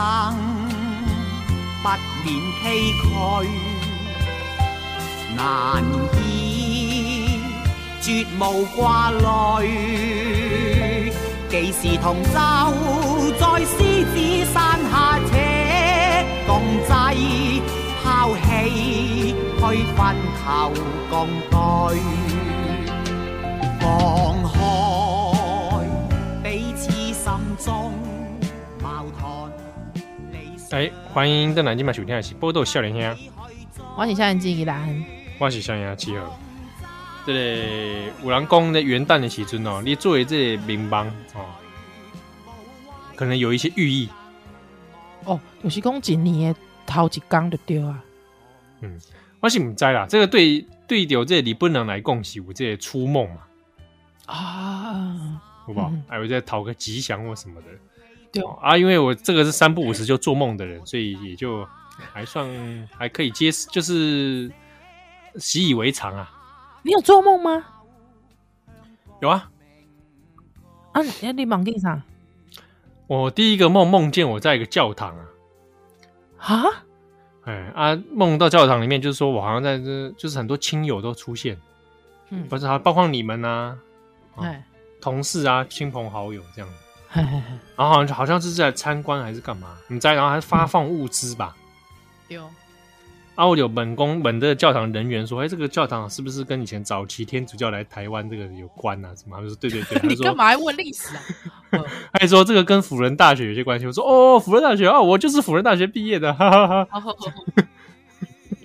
[1.81, 1.89] 不
[2.23, 2.27] 免
[2.61, 2.63] 崎
[3.03, 3.03] 岖，
[5.35, 5.83] 难
[6.17, 7.39] 以。
[8.01, 9.19] 绝无挂虑，
[11.49, 12.29] 几时同舟
[13.39, 14.15] 在狮子
[14.53, 15.33] 山下且
[16.45, 16.89] 共济，
[18.03, 18.43] 抛弃
[19.57, 19.61] 去
[19.95, 19.97] 分
[20.37, 20.43] 求
[21.09, 21.13] 共
[21.49, 21.55] 对，
[23.79, 23.83] 放
[24.53, 24.55] 开
[26.43, 26.45] 彼
[26.75, 27.23] 此心
[27.57, 27.91] 中
[28.83, 29.23] 矛盾。
[30.71, 33.01] 哎，欢迎登来今晚收听的是《报道少年兄》，
[33.97, 35.03] 我是少年纪兰，
[35.37, 36.39] 我是想要七号。
[37.25, 41.45] 这个有人讲的元旦的时阵哦，你作为这个名帮哦，
[43.15, 44.09] 可能有一些寓意
[45.25, 45.39] 哦。
[45.63, 48.03] 就是讲今年的头一天就对啊。
[48.81, 48.99] 嗯，
[49.39, 50.05] 我是不知啦。
[50.07, 53.41] 这个对对着这个日本人来讲是有这个初梦嘛
[54.27, 55.89] 啊，好不好？
[55.91, 57.67] 嗯、还有在讨个吉祥或什么的。
[58.31, 61.67] 对、哦、啊，因为我这个是三不五十就做梦的人，所以也就
[62.13, 62.47] 还算
[62.95, 64.51] 还可以接，就是
[65.39, 66.31] 习以为常啊。
[66.83, 67.65] 你有做梦吗？
[69.21, 69.49] 有啊，
[70.91, 72.01] 啊，你你忙干啥？
[73.07, 75.25] 我第一个梦梦见我在一个教堂啊，
[76.37, 76.63] 啊，
[77.43, 81.57] 哎啊，梦到教堂里面，就是说我好像在这，就是很多亲友都出现，
[82.29, 83.77] 嗯，不是啊，包括你们啊，
[84.37, 84.63] 哎，
[84.99, 86.69] 同事啊，亲朋好友这样，
[87.75, 89.77] 然后好像好像是在参观还是干嘛？
[89.87, 91.55] 你在，然后还发放物资吧？
[92.27, 92.47] 有。
[93.35, 99.13] 啊，我有本宫本的教堂人员说：“哎、欸，这个教堂是不是跟以前早期天主教来台湾这个有关啊？
[99.13, 101.21] 什么？”他说：“对对对。” 你干嘛还问历史啊？
[102.13, 103.85] 他还说这个跟辅仁大学有些关系。
[103.85, 106.33] 我说：“哦，辅仁大学啊，我就是辅仁大学毕业的。
[106.33, 107.15] 哈哈哈哈”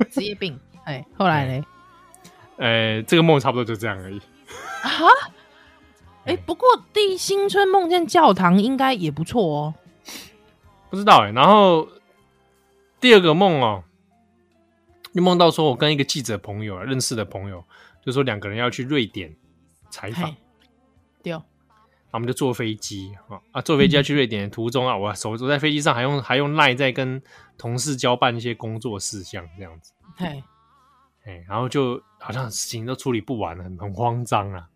[0.09, 0.56] 职业病。
[0.85, 1.64] 哎，后来嘞？
[2.59, 4.18] 哎、欸，这个梦差不多就这样而已。
[4.83, 4.88] 啊？
[6.26, 9.75] 哎、欸，不过第一新春梦见教堂应该也不错哦。
[10.90, 11.33] 不知道哎、欸。
[11.33, 11.88] 然后
[13.00, 13.83] 第二个梦哦。
[15.13, 17.65] 就梦到说，我跟一个记者朋友啊，认识的朋友，
[18.04, 19.35] 就说两个人要去瑞典
[19.90, 20.35] 采访，
[21.23, 21.33] 对。
[21.33, 21.42] 哦，
[22.13, 27.21] 我们就坐飞机啊啊，坐飞机要去瑞典的途中啊，我手走在飞机上还用还用赖在跟
[27.58, 30.42] 同事交办一些工作事项这样子，嘿，
[31.25, 34.69] 哎，然后就好像事情都处理不完了，很很慌张啊，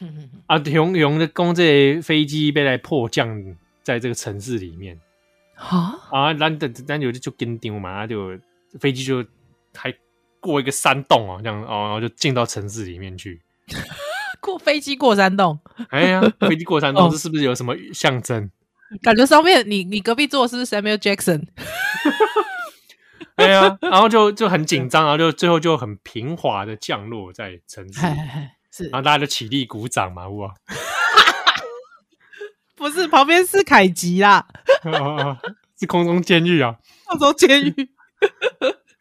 [0.48, 3.42] 啊，熊熊的公这飞机被来迫降
[3.82, 5.00] 在这个城市里面，
[5.56, 8.38] 啊啊，咱的咱就就跟丢嘛，就
[8.78, 9.24] 飞机就。
[9.74, 9.94] 还
[10.40, 13.42] 过一个山洞哦，这样哦，然后就进到城市里面去。
[14.40, 15.58] 过飞机过山洞，
[15.90, 18.50] 哎呀， 飞机过山洞，这是不是有什么象征？
[19.00, 21.46] 感觉上面你你隔壁坐的是不是 Samuel Jackson？
[23.36, 28.00] 哎呀，然后就就很紧张，然后就最后就很平滑的降落在城市，
[28.70, 30.52] 是，然后大家就起立鼓掌嘛，哇！
[32.74, 34.46] 不是，旁边是凯吉啦，
[35.78, 37.90] 是空中监狱啊，空中监狱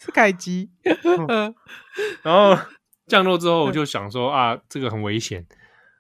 [0.04, 0.72] 是凯吉。
[2.24, 2.58] 然后
[3.08, 5.46] 降落之后，我就想说啊，这个很危险，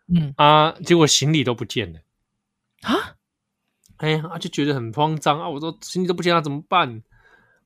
[0.08, 1.99] 嗯啊，结果行李都不见了
[2.82, 3.16] 啊！
[3.97, 5.47] 哎呀，就觉得很慌张啊！
[5.47, 7.04] 我说行李都不见了，怎么办？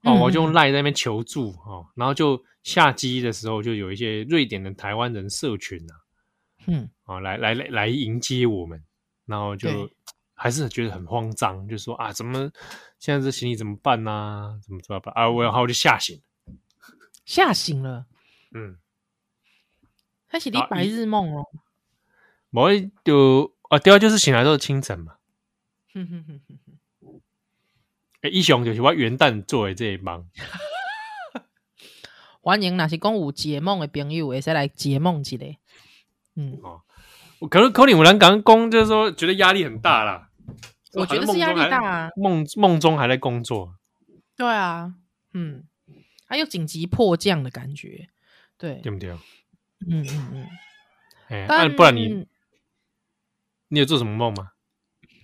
[0.04, 5.96] 哦，我就用赖在那边求助哦，然后就下机的时候，就有一些瑞典的台湾人社群啊，
[6.68, 8.84] 嗯，啊，来来来来迎接我们，
[9.26, 9.96] 然后就对
[10.34, 12.52] 还是觉得很慌张，就说啊，怎么
[13.06, 14.58] 现在这行李怎么办呢、啊？
[14.64, 15.30] 怎么怎么办啊？
[15.30, 16.24] 我然后我就吓醒，
[17.24, 18.08] 吓醒了，
[18.52, 18.80] 嗯，
[20.28, 21.46] 他是你白日梦哦，
[22.50, 25.18] 某一就啊，第二就是醒来都是清晨嘛，
[25.94, 27.22] 哼哼哼哼。
[28.32, 30.28] 一雄就是我元旦做的这一帮，
[32.42, 35.38] 欢迎那是讲有解梦的朋友，会使来解梦一下。
[36.34, 36.82] 嗯，哦，
[37.52, 40.32] 可能可能有人刚刚讲，就是说觉得压力很大啦。
[40.96, 43.76] 我觉得是压力大啊，梦梦中还在工作。
[44.36, 44.94] 对啊，
[45.34, 45.64] 嗯，
[46.28, 48.10] 还有紧急迫降的感觉，
[48.58, 49.12] 对，对不对？
[49.88, 50.48] 嗯嗯嗯。
[51.28, 52.28] 哎，但不然你
[53.70, 54.52] 你有做什么梦吗？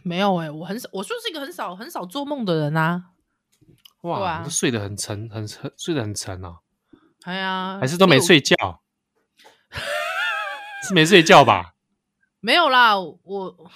[0.04, 3.12] 没有哎、欸，我很少，我就是一个很少很少做梦的人啊。
[4.02, 6.58] 哇，啊、你都睡得很沉，很沉，睡得很沉哦。
[7.24, 8.56] 哎呀，还是都没睡觉？
[10.88, 11.76] 是没睡觉吧？
[12.42, 13.72] 没有啦，我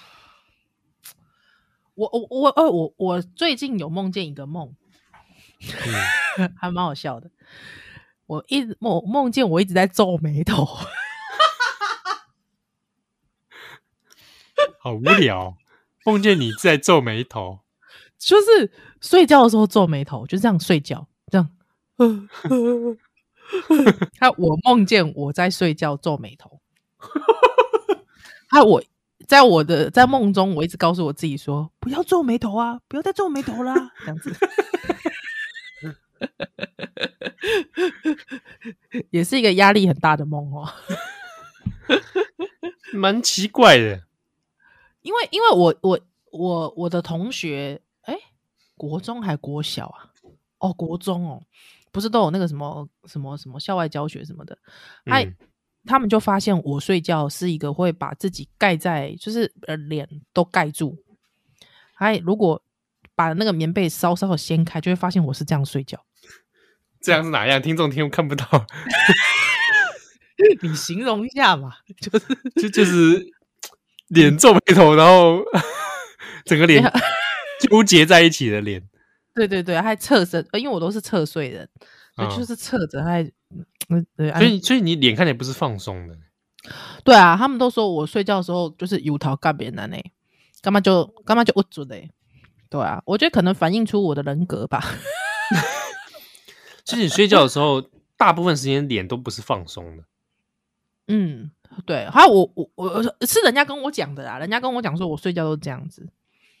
[1.96, 4.74] 我我我我我我最近有梦见一个梦，
[6.38, 7.30] 嗯、 还蛮好笑的。
[8.26, 10.64] 我一梦梦见我一直在皱眉头，
[14.78, 15.56] 好无聊。
[16.04, 17.60] 梦见你在皱眉头，
[18.18, 18.70] 就是
[19.00, 21.50] 睡觉的时候皱眉头，就这样睡觉，这样。
[24.20, 26.60] 还有我梦见我在睡觉皱眉头，
[28.48, 28.82] 还有我
[29.26, 34.34] 在我的在梦中，我一直告诉我自己说：不要皱眉头啊，不要再皱眉头啦，这样子。
[39.10, 40.66] 也是一个压力很大的梦哦，
[42.94, 44.02] 蛮奇怪的。
[45.02, 46.00] 因为因为我我
[46.32, 48.16] 我我的同学，哎，
[48.76, 50.10] 国中还国小啊？
[50.58, 51.42] 哦，国中哦，
[51.92, 54.58] 不是都有那个什么什么什么校外教学什么的？
[55.04, 55.36] 哎、嗯，
[55.86, 60.96] 他们就发现我睡觉是一个会把自己盖在，就是呃脸都盖住。
[61.94, 62.62] 哎，如果
[63.14, 66.04] 把那个棉被稍稍的掀开，就会发现我是这样睡觉。
[67.00, 67.62] 这样是哪样？
[67.62, 68.66] 听众听看不到，
[70.60, 72.26] 你形容一下嘛，就是
[72.56, 73.32] 就就是。
[74.08, 75.42] 脸皱眉头，然后
[76.46, 76.80] 整个脸
[77.68, 78.80] 纠结在一起的脸。
[79.34, 81.68] 对对对，还侧身，因为我都是侧睡的，
[82.16, 83.28] 嗯、就是侧着还。
[83.88, 86.16] 所以，所以你脸看起来不是放松的。
[87.04, 89.96] 对啊，他们都说我睡觉的时候就是油头干别人呢，
[90.62, 92.10] 干嘛就干嘛就不准嘞。
[92.68, 94.82] 对啊，我觉得可能反映出我的人格吧。
[96.84, 97.82] 其实你睡觉的时候，
[98.16, 100.04] 大部分时间脸都不是放松的。
[101.08, 101.50] 嗯。
[101.84, 106.08] 对，还有我我我是人家跟我讲的啦，人家跟我讲说我睡觉都这样子，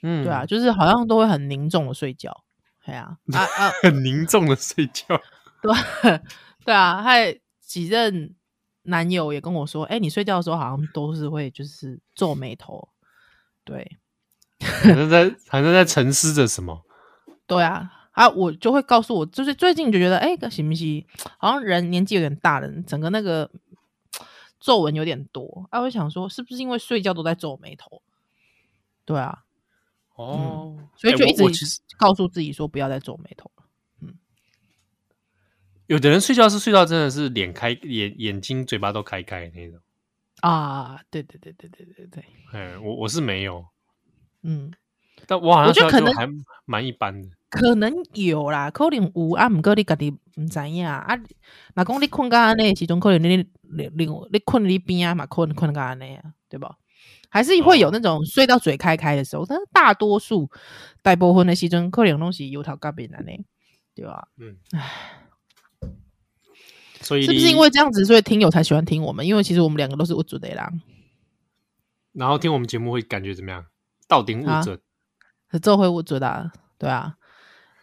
[0.02, 2.44] 嗯，对啊，就是好像都会很凝重的睡觉，
[2.84, 5.18] 对 啊，啊啊，很凝重的睡觉，
[5.62, 6.20] 对
[6.66, 8.34] 对啊，还几任
[8.82, 12.88] 男友也跟我说，哎，你睡觉的时候好像都是会就是皱眉头，
[13.64, 13.96] 对，
[14.60, 16.84] 好像在好像在沉思着什么，
[17.46, 21.06] 对啊，啊，我就会告诉我，就是最近就觉得，哎，行不行？
[21.38, 23.50] 好像人年纪有点大了，整个那个。
[24.58, 28.02] 皱纹有点多，哎、啊，我想说，是不是因为睡觉都在皱眉头？
[29.04, 29.44] 对啊，
[30.16, 33.64] 哦、嗯，所以就一直告诉自己说不要再皱眉头了。
[35.86, 39.80] 嗯，有的人睡觉是睡到真的是脸开眼眼睛嘴巴都开开那种
[40.40, 43.64] 啊，对对对对对对对，哎，我我是没有，
[44.42, 44.72] 嗯，
[45.26, 46.28] 但我好像我觉得可能还
[46.64, 47.28] 蛮一般的。
[47.48, 51.06] 可能有啦，可能有啊，毋过你家己毋知影啊。
[51.74, 56.76] 那讲你困到安尼，时阵可能你你你你困你边啊嘛，困困到安尼啊，对吧？
[57.30, 60.50] 还是会有那种睡到嘴开开的时候，哦、但是大多数
[61.02, 63.44] 大部分的时阵可能拢是油头壳边安尼，
[63.94, 64.28] 对吧？
[64.38, 65.25] 嗯，唉，
[67.06, 69.24] 所以是不是因为这样子，所以听友才喜欢听我们？
[69.24, 70.82] 因为其实我们两个都是无准的人。
[72.12, 73.64] 然后听我们节目会感觉怎么样？
[74.08, 74.80] 到顶物准，
[75.52, 77.16] 是做会无准的，对啊。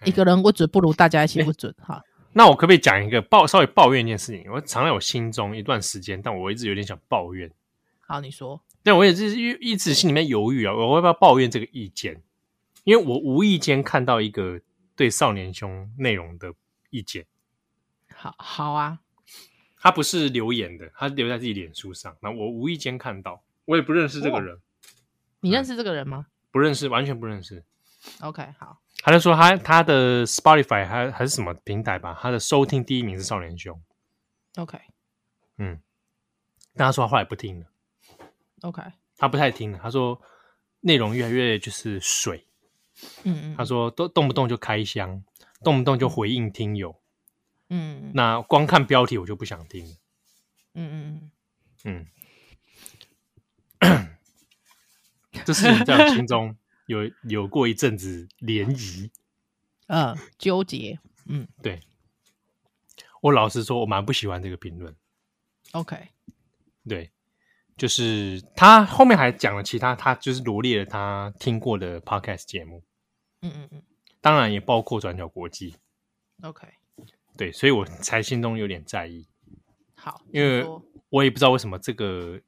[0.03, 2.03] 一个人不准不如大家一起不准哈。
[2.33, 4.51] 那我可不可以讲一个抱稍微抱怨一件事情？
[4.51, 7.49] 我藏在我心中一段时间，但我一直有点想抱怨。
[8.01, 8.61] 好，你说。
[8.81, 12.21] 但我也是一一直心里面犹豫啊，我要不要抱怨这个意见？
[12.83, 14.59] 因为我无意间看到一个
[14.95, 16.53] 对少年兄内容的
[16.89, 17.25] 意见。
[18.13, 18.99] 好好啊，
[19.83, 22.15] 他不是留言的，他留在自己脸书上。
[22.21, 24.55] 那我无意间看到，我也不认识这个人。
[24.55, 24.59] 哦、
[25.41, 26.27] 你认识这个人吗？
[26.51, 27.61] 不认识，完全不认识。
[28.21, 28.79] OK，好。
[28.99, 33.77] 他就说他他的 Spotify 还还是什么平台吧，他的收听第一名是少年兄。
[34.55, 34.79] OK，
[35.57, 35.77] 嗯，
[36.75, 37.65] 但他说他后来不听了。
[38.61, 38.81] OK，
[39.17, 39.79] 他不太听了。
[39.83, 40.21] 他说
[40.79, 42.47] 内容越来越就是水。
[43.23, 43.55] 嗯嗯。
[43.57, 45.21] 他说都动不动就开箱，
[45.61, 46.95] 动不动就回应听友。
[47.73, 48.11] 嗯。
[48.13, 49.95] 那光看标题我就不想听了。
[50.75, 51.31] 嗯
[51.83, 52.05] 嗯
[53.81, 54.17] 嗯。
[55.45, 56.55] 这是在我心中。
[56.85, 59.09] 有有过一阵子涟漪，
[59.87, 61.79] 嗯，纠结，嗯，对，
[63.21, 64.93] 我老实说，我蛮不喜欢这个评论。
[65.71, 66.09] OK，
[66.85, 67.09] 对，
[67.77, 72.83] 就是他后面还讲了其他，他就是罗列了他听过的 Podcast 节目，
[73.39, 73.83] 嗯嗯嗯，
[74.19, 75.77] 当然也包括转角国际。
[76.41, 76.67] OK，
[77.37, 79.27] 对，所以我才心中有点在意。
[79.95, 80.65] 好，因为
[81.09, 82.39] 我也不知道为什么这个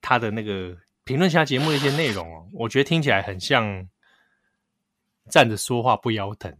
[0.00, 0.76] 他的那个。
[1.04, 3.88] 评论其他节目的一些内容哦，我觉得听起来很像
[5.30, 6.54] 站着说话不腰疼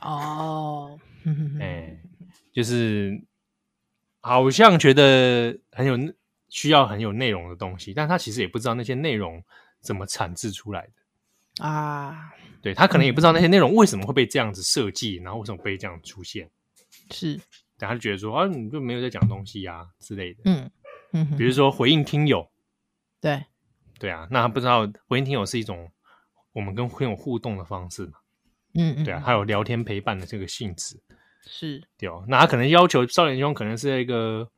[0.00, 0.98] 哦。
[1.60, 2.02] 哎、欸，
[2.52, 3.16] 就是
[4.20, 5.96] 好像觉得很有
[6.48, 9.40] 需要很有内容的东西，但他其实也不知道那些内容
[9.78, 12.32] 怎么产制出来的啊。
[12.60, 16.50] 对，他可能也不知道那些内容为什么会被这样子设计，然后为什么被这样出现。
[17.10, 17.40] 是，
[17.78, 20.40] 但他就觉得说啊，你就没有在讲东西呀、啊、之类的。
[20.44, 20.70] 嗯
[21.12, 22.50] 嗯，比如说回应听友，
[23.20, 23.44] 对。
[23.98, 25.90] 对啊，那他不知道回应听友是一种
[26.52, 28.12] 我们跟朋友互动的方式嘛？
[28.74, 30.98] 嗯，嗯，对啊，还有聊天陪伴的这个性质
[31.42, 31.82] 是。
[31.98, 34.50] 对哦，那他可能要求少年兄可能是一个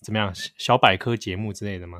[0.00, 1.98] 怎么样小百科节目之类的吗？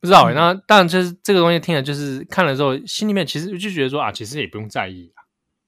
[0.00, 0.34] 不知道、欸。
[0.34, 5.22] 那当然就是这个东西听了，就是看了之后，心里面其实就觉得说啊，其实也不用在意啊。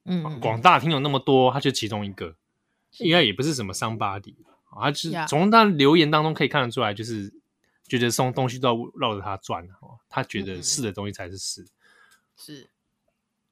[0.05, 2.35] 嗯，嗯，广大听友那么多，他就其中一个，
[2.99, 4.35] 应该也不是什么 somebody。
[4.75, 7.31] 他就是从他留言当中可以看得出来，就是
[7.87, 9.99] 觉得送东西都要绕着他转哦。
[10.09, 11.67] 他觉得是的东西才是是，
[12.37, 12.71] 是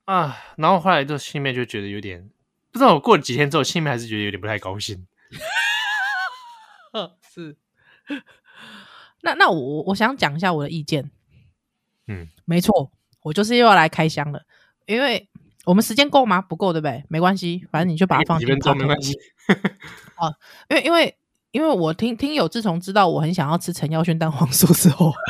[0.07, 0.35] 啊。
[0.57, 2.31] 然后后来就心里面就觉得有点
[2.73, 5.07] 不知道，我过了几天之后，心里面还是觉得有点不太高兴。
[7.33, 7.57] 是。
[9.23, 11.11] 那那我我想讲一下我的意见。
[12.07, 12.91] 嗯，没错，
[13.23, 14.43] 我就是又要来开箱了，
[14.87, 15.29] 因为
[15.65, 16.41] 我们时间够吗？
[16.41, 17.05] 不够，对不对？
[17.09, 19.15] 没关系，反正你就把它放几分钟没关系。
[20.17, 20.33] 啊，
[20.69, 21.17] 因为因为
[21.53, 25.13] 因为我听听友自从知道我很想要吃陈耀轩蛋黄酥之后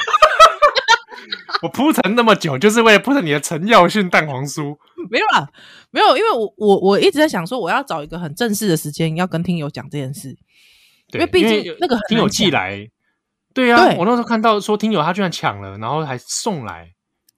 [1.63, 4.79] 我铺陈那么久，就是为了铺陈你的陈耀轩蛋黄酥。
[5.11, 5.51] 没有啦，
[5.91, 10.31] 没有，因为我我我一直在想说，我要找一个很正式的时间要跟听友讲这件事，
[11.13, 12.89] 因为毕竟那个听友寄来，
[13.53, 16.89] 对呀、啊，我那时候看到说听友他居然抢了，然后还送来。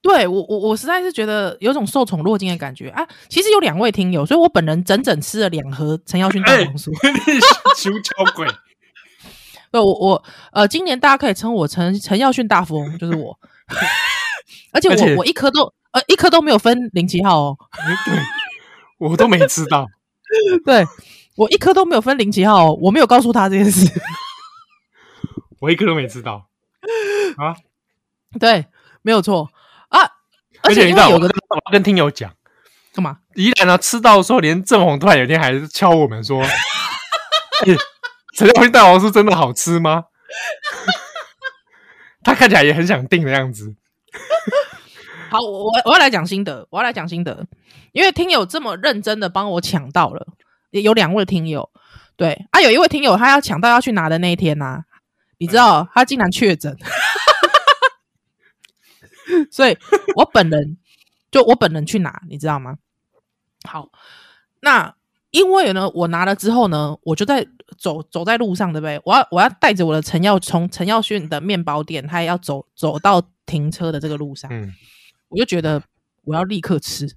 [0.02, 3.06] 对我我我实在是觉得有种受宠若惊的感觉啊！
[3.28, 6.90] 其实有两位听友，所以我本人整整吃了两盒陈耀迅蛋黄酥。
[7.78, 8.44] 求巧鬼！
[9.70, 13.38] 对，我我呃，今年大家可以称我陈陈耀勋大富翁，就是我。
[14.74, 17.56] 而且我且我一颗都呃一颗都没有分零七号哦。
[18.04, 18.18] 对，
[18.98, 19.86] 我都没吃到。
[20.64, 20.84] 对，
[21.36, 23.88] 我一颗都没有分零七号哦，我没有告诉他这件事。
[25.62, 26.48] 我一个都没吃到
[27.38, 27.54] 啊！
[28.40, 28.66] 对，
[29.02, 29.48] 没有错。
[29.90, 30.00] 啊！
[30.62, 31.28] 而且你知道，我要
[31.70, 32.34] 跟听友讲
[32.92, 33.18] 干嘛？
[33.36, 36.42] 宜兰呢，吃到说，连郑红突然有一天还是敲我们说：
[38.34, 40.06] “陈耀迅蛋黄酥真的好吃吗？”
[42.24, 43.76] 他看起来也很想订的样子。
[45.30, 47.46] 好，我我我要来讲心得，我要来讲心得，
[47.92, 50.26] 因为听友这么认真的帮我抢到了，
[50.70, 51.70] 有两位听友，
[52.16, 54.84] 对啊，有一位听友他要抢到要去拿的那一天呐、啊，
[55.42, 56.76] 你知道他竟然确诊。
[59.50, 59.76] 所以，
[60.14, 60.78] 我本人
[61.32, 62.76] 就我本人去拿，你知道吗？
[63.68, 63.90] 好，
[64.60, 64.94] 那
[65.32, 67.44] 因为呢，我拿了之后呢，我就在
[67.76, 69.00] 走走在路上，对不对？
[69.04, 74.72] 我要我要带着我的陈耀从陈耀迅的面包店，他也要走走到停车的这个路上，嗯，
[75.28, 75.82] 我就觉得
[76.22, 77.08] 我要立刻吃，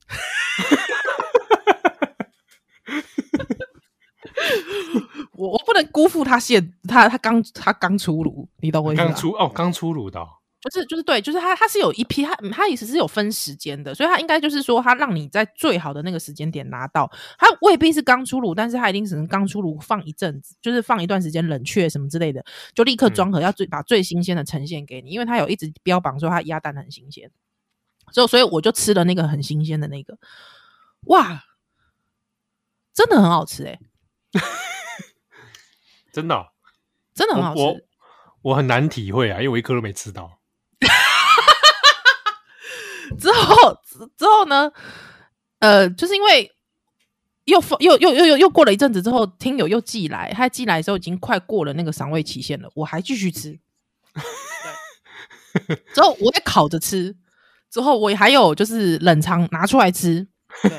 [5.34, 9.08] 我我不能辜负他现他他刚他刚出炉，你懂我意思吗？
[9.08, 10.20] 刚出哦，刚出炉的。
[10.62, 17.08] 就是就是对，就是他他是有一批，他他也是是有分时间的，所以他应该就是说，他让你在最好的那个时间点拿到，
[17.38, 27.30] 他未必是刚出炉，但是他一定只能刚出炉放一阵子，就是放一段时间冷却什么之类的，就立刻装盒，要最把最新鲜的呈现给你，因为他有一直标榜说他鸭蛋很新鲜，
[28.12, 30.18] 所以所以我就吃了那个很新鲜的那个，
[31.02, 31.44] 哇，
[32.92, 33.80] 真的很好吃哎、欸，
[36.12, 36.48] 真的、哦、
[37.16, 37.80] 真的很好吃，我我，
[38.42, 40.40] 我很难体会啊，因为我一颗都没吃到。
[43.18, 43.78] 之后
[44.18, 44.72] 之后呢，
[45.60, 46.52] 呃，就是因为
[47.46, 53.58] 又又又又又又过了一阵子之后，听友又寄来，他寄来的时候已经快过了那个赏味期限了，我还继续吃。
[55.68, 57.16] 对，之后我也烤着吃，
[57.72, 60.28] 之后我还有就是冷藏拿出来吃。
[60.62, 60.72] 对，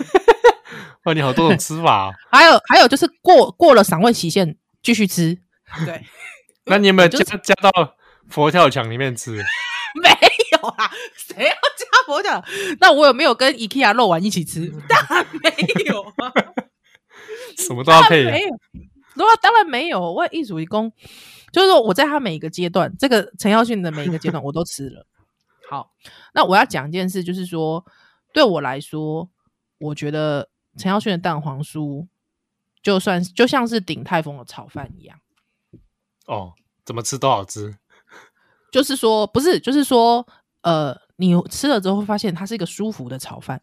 [1.04, 2.12] 哇，你好多种吃法。
[2.30, 5.38] 还有还有就是过过了赏味期限继续吃。
[5.84, 6.04] 对，
[6.66, 7.96] 那你有没有加加到
[8.28, 9.32] 佛跳墙里面吃？
[10.02, 10.10] 没
[10.52, 12.44] 有啊，谁要加佛跳？
[12.80, 14.70] 那我有没有跟 IKEA 肉丸一起吃？
[14.88, 15.50] 当然没
[15.86, 16.32] 有啊，
[17.56, 18.24] 什么都要配。
[18.24, 18.48] 没有，
[19.14, 20.12] 如果当然没有。
[20.12, 20.92] 我一主一公，
[21.50, 25.06] 就是说我在他每一个阶段，这个陈耀迅的每一个阶段我都吃了。
[25.70, 25.92] 好，
[26.34, 27.84] 那我要讲一件事，就是说
[28.34, 29.30] 对我来说，
[29.78, 32.06] 我觉得陈耀迅的蛋黄酥，
[32.82, 35.18] 就算就像是鼎泰丰的炒饭一样。
[36.26, 36.52] 哦，
[36.84, 37.76] 怎么吃都好吃。
[38.70, 40.26] 就是说，不是，就是说，
[40.62, 43.62] 呃，你吃了之后会发现它是一个舒服的炒饭。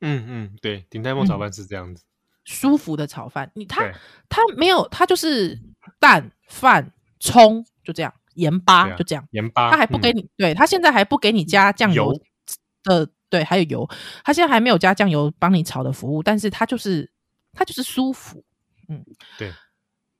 [0.00, 2.06] 嗯嗯，对，鼎泰丰炒饭是这样子，嗯、
[2.44, 3.50] 舒服的炒饭。
[3.54, 3.90] 你它
[4.28, 5.58] 它没有，它就是
[5.98, 9.70] 蛋饭葱就这样，盐巴就这样，盐巴。
[9.70, 12.12] 它还不给你，嗯、对，它现在还不给你加酱油
[12.84, 13.88] 的，油对，还有油，
[14.22, 17.10] 它现在还没有加酱油帮你炒的服务，但是它就是
[17.52, 18.44] 它就是舒服。
[18.88, 19.04] 嗯，
[19.38, 19.52] 对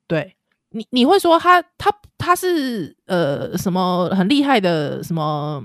[0.08, 0.36] 对。
[0.70, 5.62] 你你会说他他他是呃什么很厉害的什么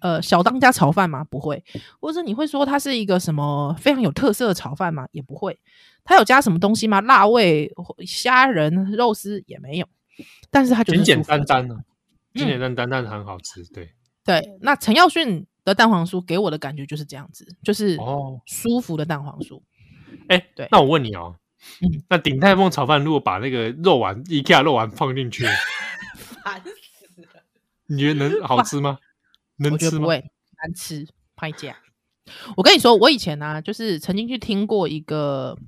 [0.00, 1.22] 呃小当家炒饭吗？
[1.24, 1.62] 不会，
[2.00, 5.06] 或者你会说他是一个什么非常有特色的炒饭吗？
[5.12, 5.58] 也不会，
[6.02, 7.00] 他有加什么东西吗？
[7.02, 7.70] 辣味、
[8.06, 9.86] 虾仁、肉丝也没有，
[10.50, 11.76] 但是他就简简单单的，
[12.34, 13.90] 简简单单但是很好吃，对
[14.24, 14.58] 对。
[14.62, 19.60] 那陈耀迅的蛋黄酥给我的感觉就是这样子，就是哦舒服的蛋黄酥。
[20.28, 21.36] 哎，对，那我问你哦。
[21.80, 25.44] 嗯，那鼎泰丰炒饭如果把那个肉丸，IKEA 肉丸放进去，
[26.44, 27.42] 烦死了！
[27.86, 28.98] 你觉得能好吃吗？
[29.56, 30.00] 能吃吗？
[30.00, 30.18] 不会，
[30.62, 31.76] 难吃，拍价。
[32.56, 35.58] 我跟你说，我以前呢、啊，就是曾经去听过一个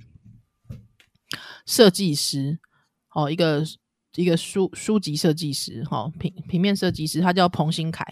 [1.66, 2.58] 设计师，
[3.14, 3.64] 哦，一个
[4.14, 8.04] 一个书书籍设计师，哈、哦，平平面设计师，他叫彭新凯，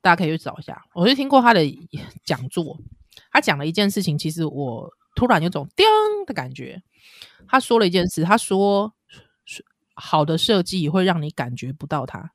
[0.00, 0.82] 大家可以去找一下。
[0.94, 1.60] 我就听过他的
[2.24, 2.78] 讲座，
[3.30, 5.86] 他讲了一件事情，其实我突然有种叮
[6.26, 6.82] 的感觉。
[7.48, 8.94] 他说了一件事，他说
[9.94, 12.32] ：“好的设计会让你感觉不到它。”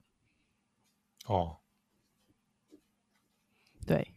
[1.26, 1.58] 哦，
[3.86, 4.14] 对，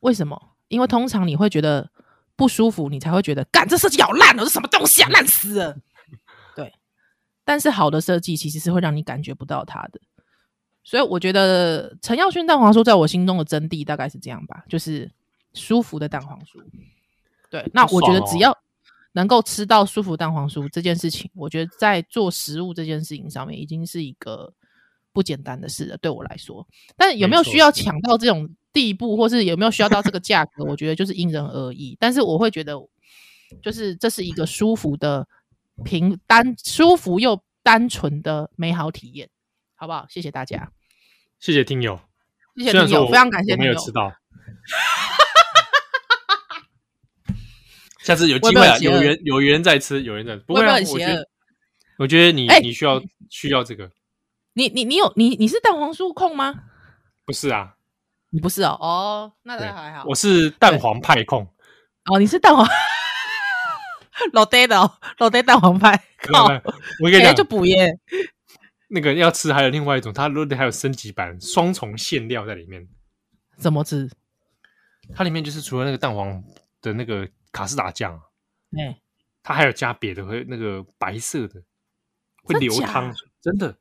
[0.00, 0.54] 为什么？
[0.68, 1.90] 因为通常你会觉得
[2.36, 5.76] 不舒服，你才会觉得，干这设计好烂哦，这什么东西啊，烂死了。
[6.56, 6.74] 对，
[7.44, 10.00] 但是好的设计其实是会让你感觉不到它的。
[10.84, 15.10] 所以我觉得陈耀勋蛋黄酥在我心中的真谛大概是这样吧，就是
[15.54, 16.62] 舒服的蛋黄酥。
[17.48, 18.58] 对，那我觉得只要。
[19.12, 24.52] 能够吃到舒服蛋黄酥这件事情，我觉得在做食物这件事情上面已经是一个
[25.12, 26.66] 不简单的事了，对我来说。
[26.96, 31.96] 但有没有需要抢到这种地步，或是有没有需要到这个价格，我觉得就是因人而异。
[32.00, 32.74] 但是我会觉得，
[33.62, 35.28] 就是这是一个舒服的、
[35.84, 39.28] 平单、舒服又单纯的美好体验，
[39.74, 40.06] 好不好？
[40.08, 40.72] 谢谢大家，
[41.38, 42.00] 谢谢听友，
[42.56, 43.70] 谢谢听友，非常感谢听友。
[43.70, 44.10] 没有吃到。
[48.02, 50.40] 下次有机会啊，有缘有缘再吃，有缘再吃。
[50.40, 51.28] 不会啊，我觉得，
[51.98, 53.00] 我觉得你你需要
[53.30, 53.90] 需要这个。
[54.54, 56.64] 你你你有你你是蛋黄酥控吗？
[57.24, 57.76] 不是啊，
[58.30, 58.76] 你不是哦。
[58.80, 60.04] 哦，那还好。
[60.06, 61.46] 我是蛋黄派控。
[62.06, 62.66] 哦，你是蛋黄
[64.34, 66.02] 老爹的哦，老爹蛋黄派。
[66.18, 66.46] 靠，
[67.02, 67.98] 我跟你讲，就补耶。
[68.88, 72.86] 那个要吃还有另外一种，它如果还有升级版，双重馅料在里面。
[73.56, 74.10] 怎么吃？
[75.14, 76.42] 它里面就是除了那个蛋黄
[76.80, 77.28] 的那个。
[77.52, 78.20] 卡士达酱，
[78.76, 79.02] 哎、欸，
[79.42, 81.62] 它还有加别的，会那个白色的，
[82.42, 83.76] 会流汤，真的，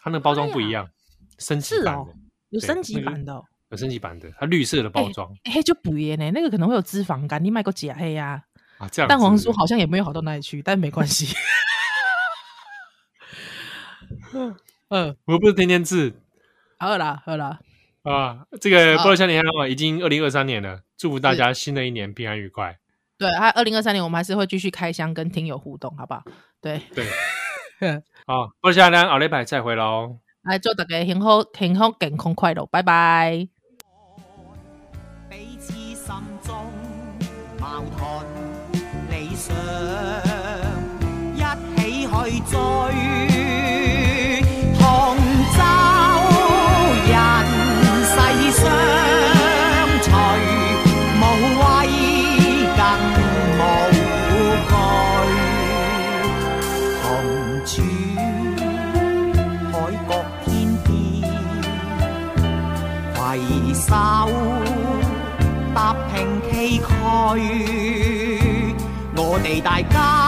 [0.00, 0.90] 它那个包装不一样，哎、
[1.38, 2.14] 升级版的、哦，
[2.50, 8.42] 有升级版的、有升级版的，它绿色的包装，哎、欸，就补耶呢，那个可能会有脂肪肝，你买过假黑呀，
[8.78, 11.34] 啊，这样，蛋黄酥好像也没有好到哪里去，但没关系，
[14.32, 14.56] 嗯。
[14.92, 16.12] 嗯，我又不是天天吃，
[16.76, 17.60] 好了好了，
[18.02, 19.40] 啊，这个菠萝夏年
[19.70, 22.79] 已经二零二三年了，祝福大家新的一年平安愉快。
[23.20, 26.22] 对，还有二零二三年，我们还是会继续开箱跟听友互动，好不好？
[26.62, 27.04] 对对，
[28.26, 30.16] 好，不下来奥利牌再回喽。
[30.42, 33.46] 来祝大家幸福、幸福、健康、快乐，拜拜。
[35.28, 36.56] 彼此心中
[37.60, 38.24] 矛盾
[39.10, 39.54] 理想，
[41.36, 41.40] 一
[41.76, 43.29] 起去追。
[69.60, 70.19] 大家。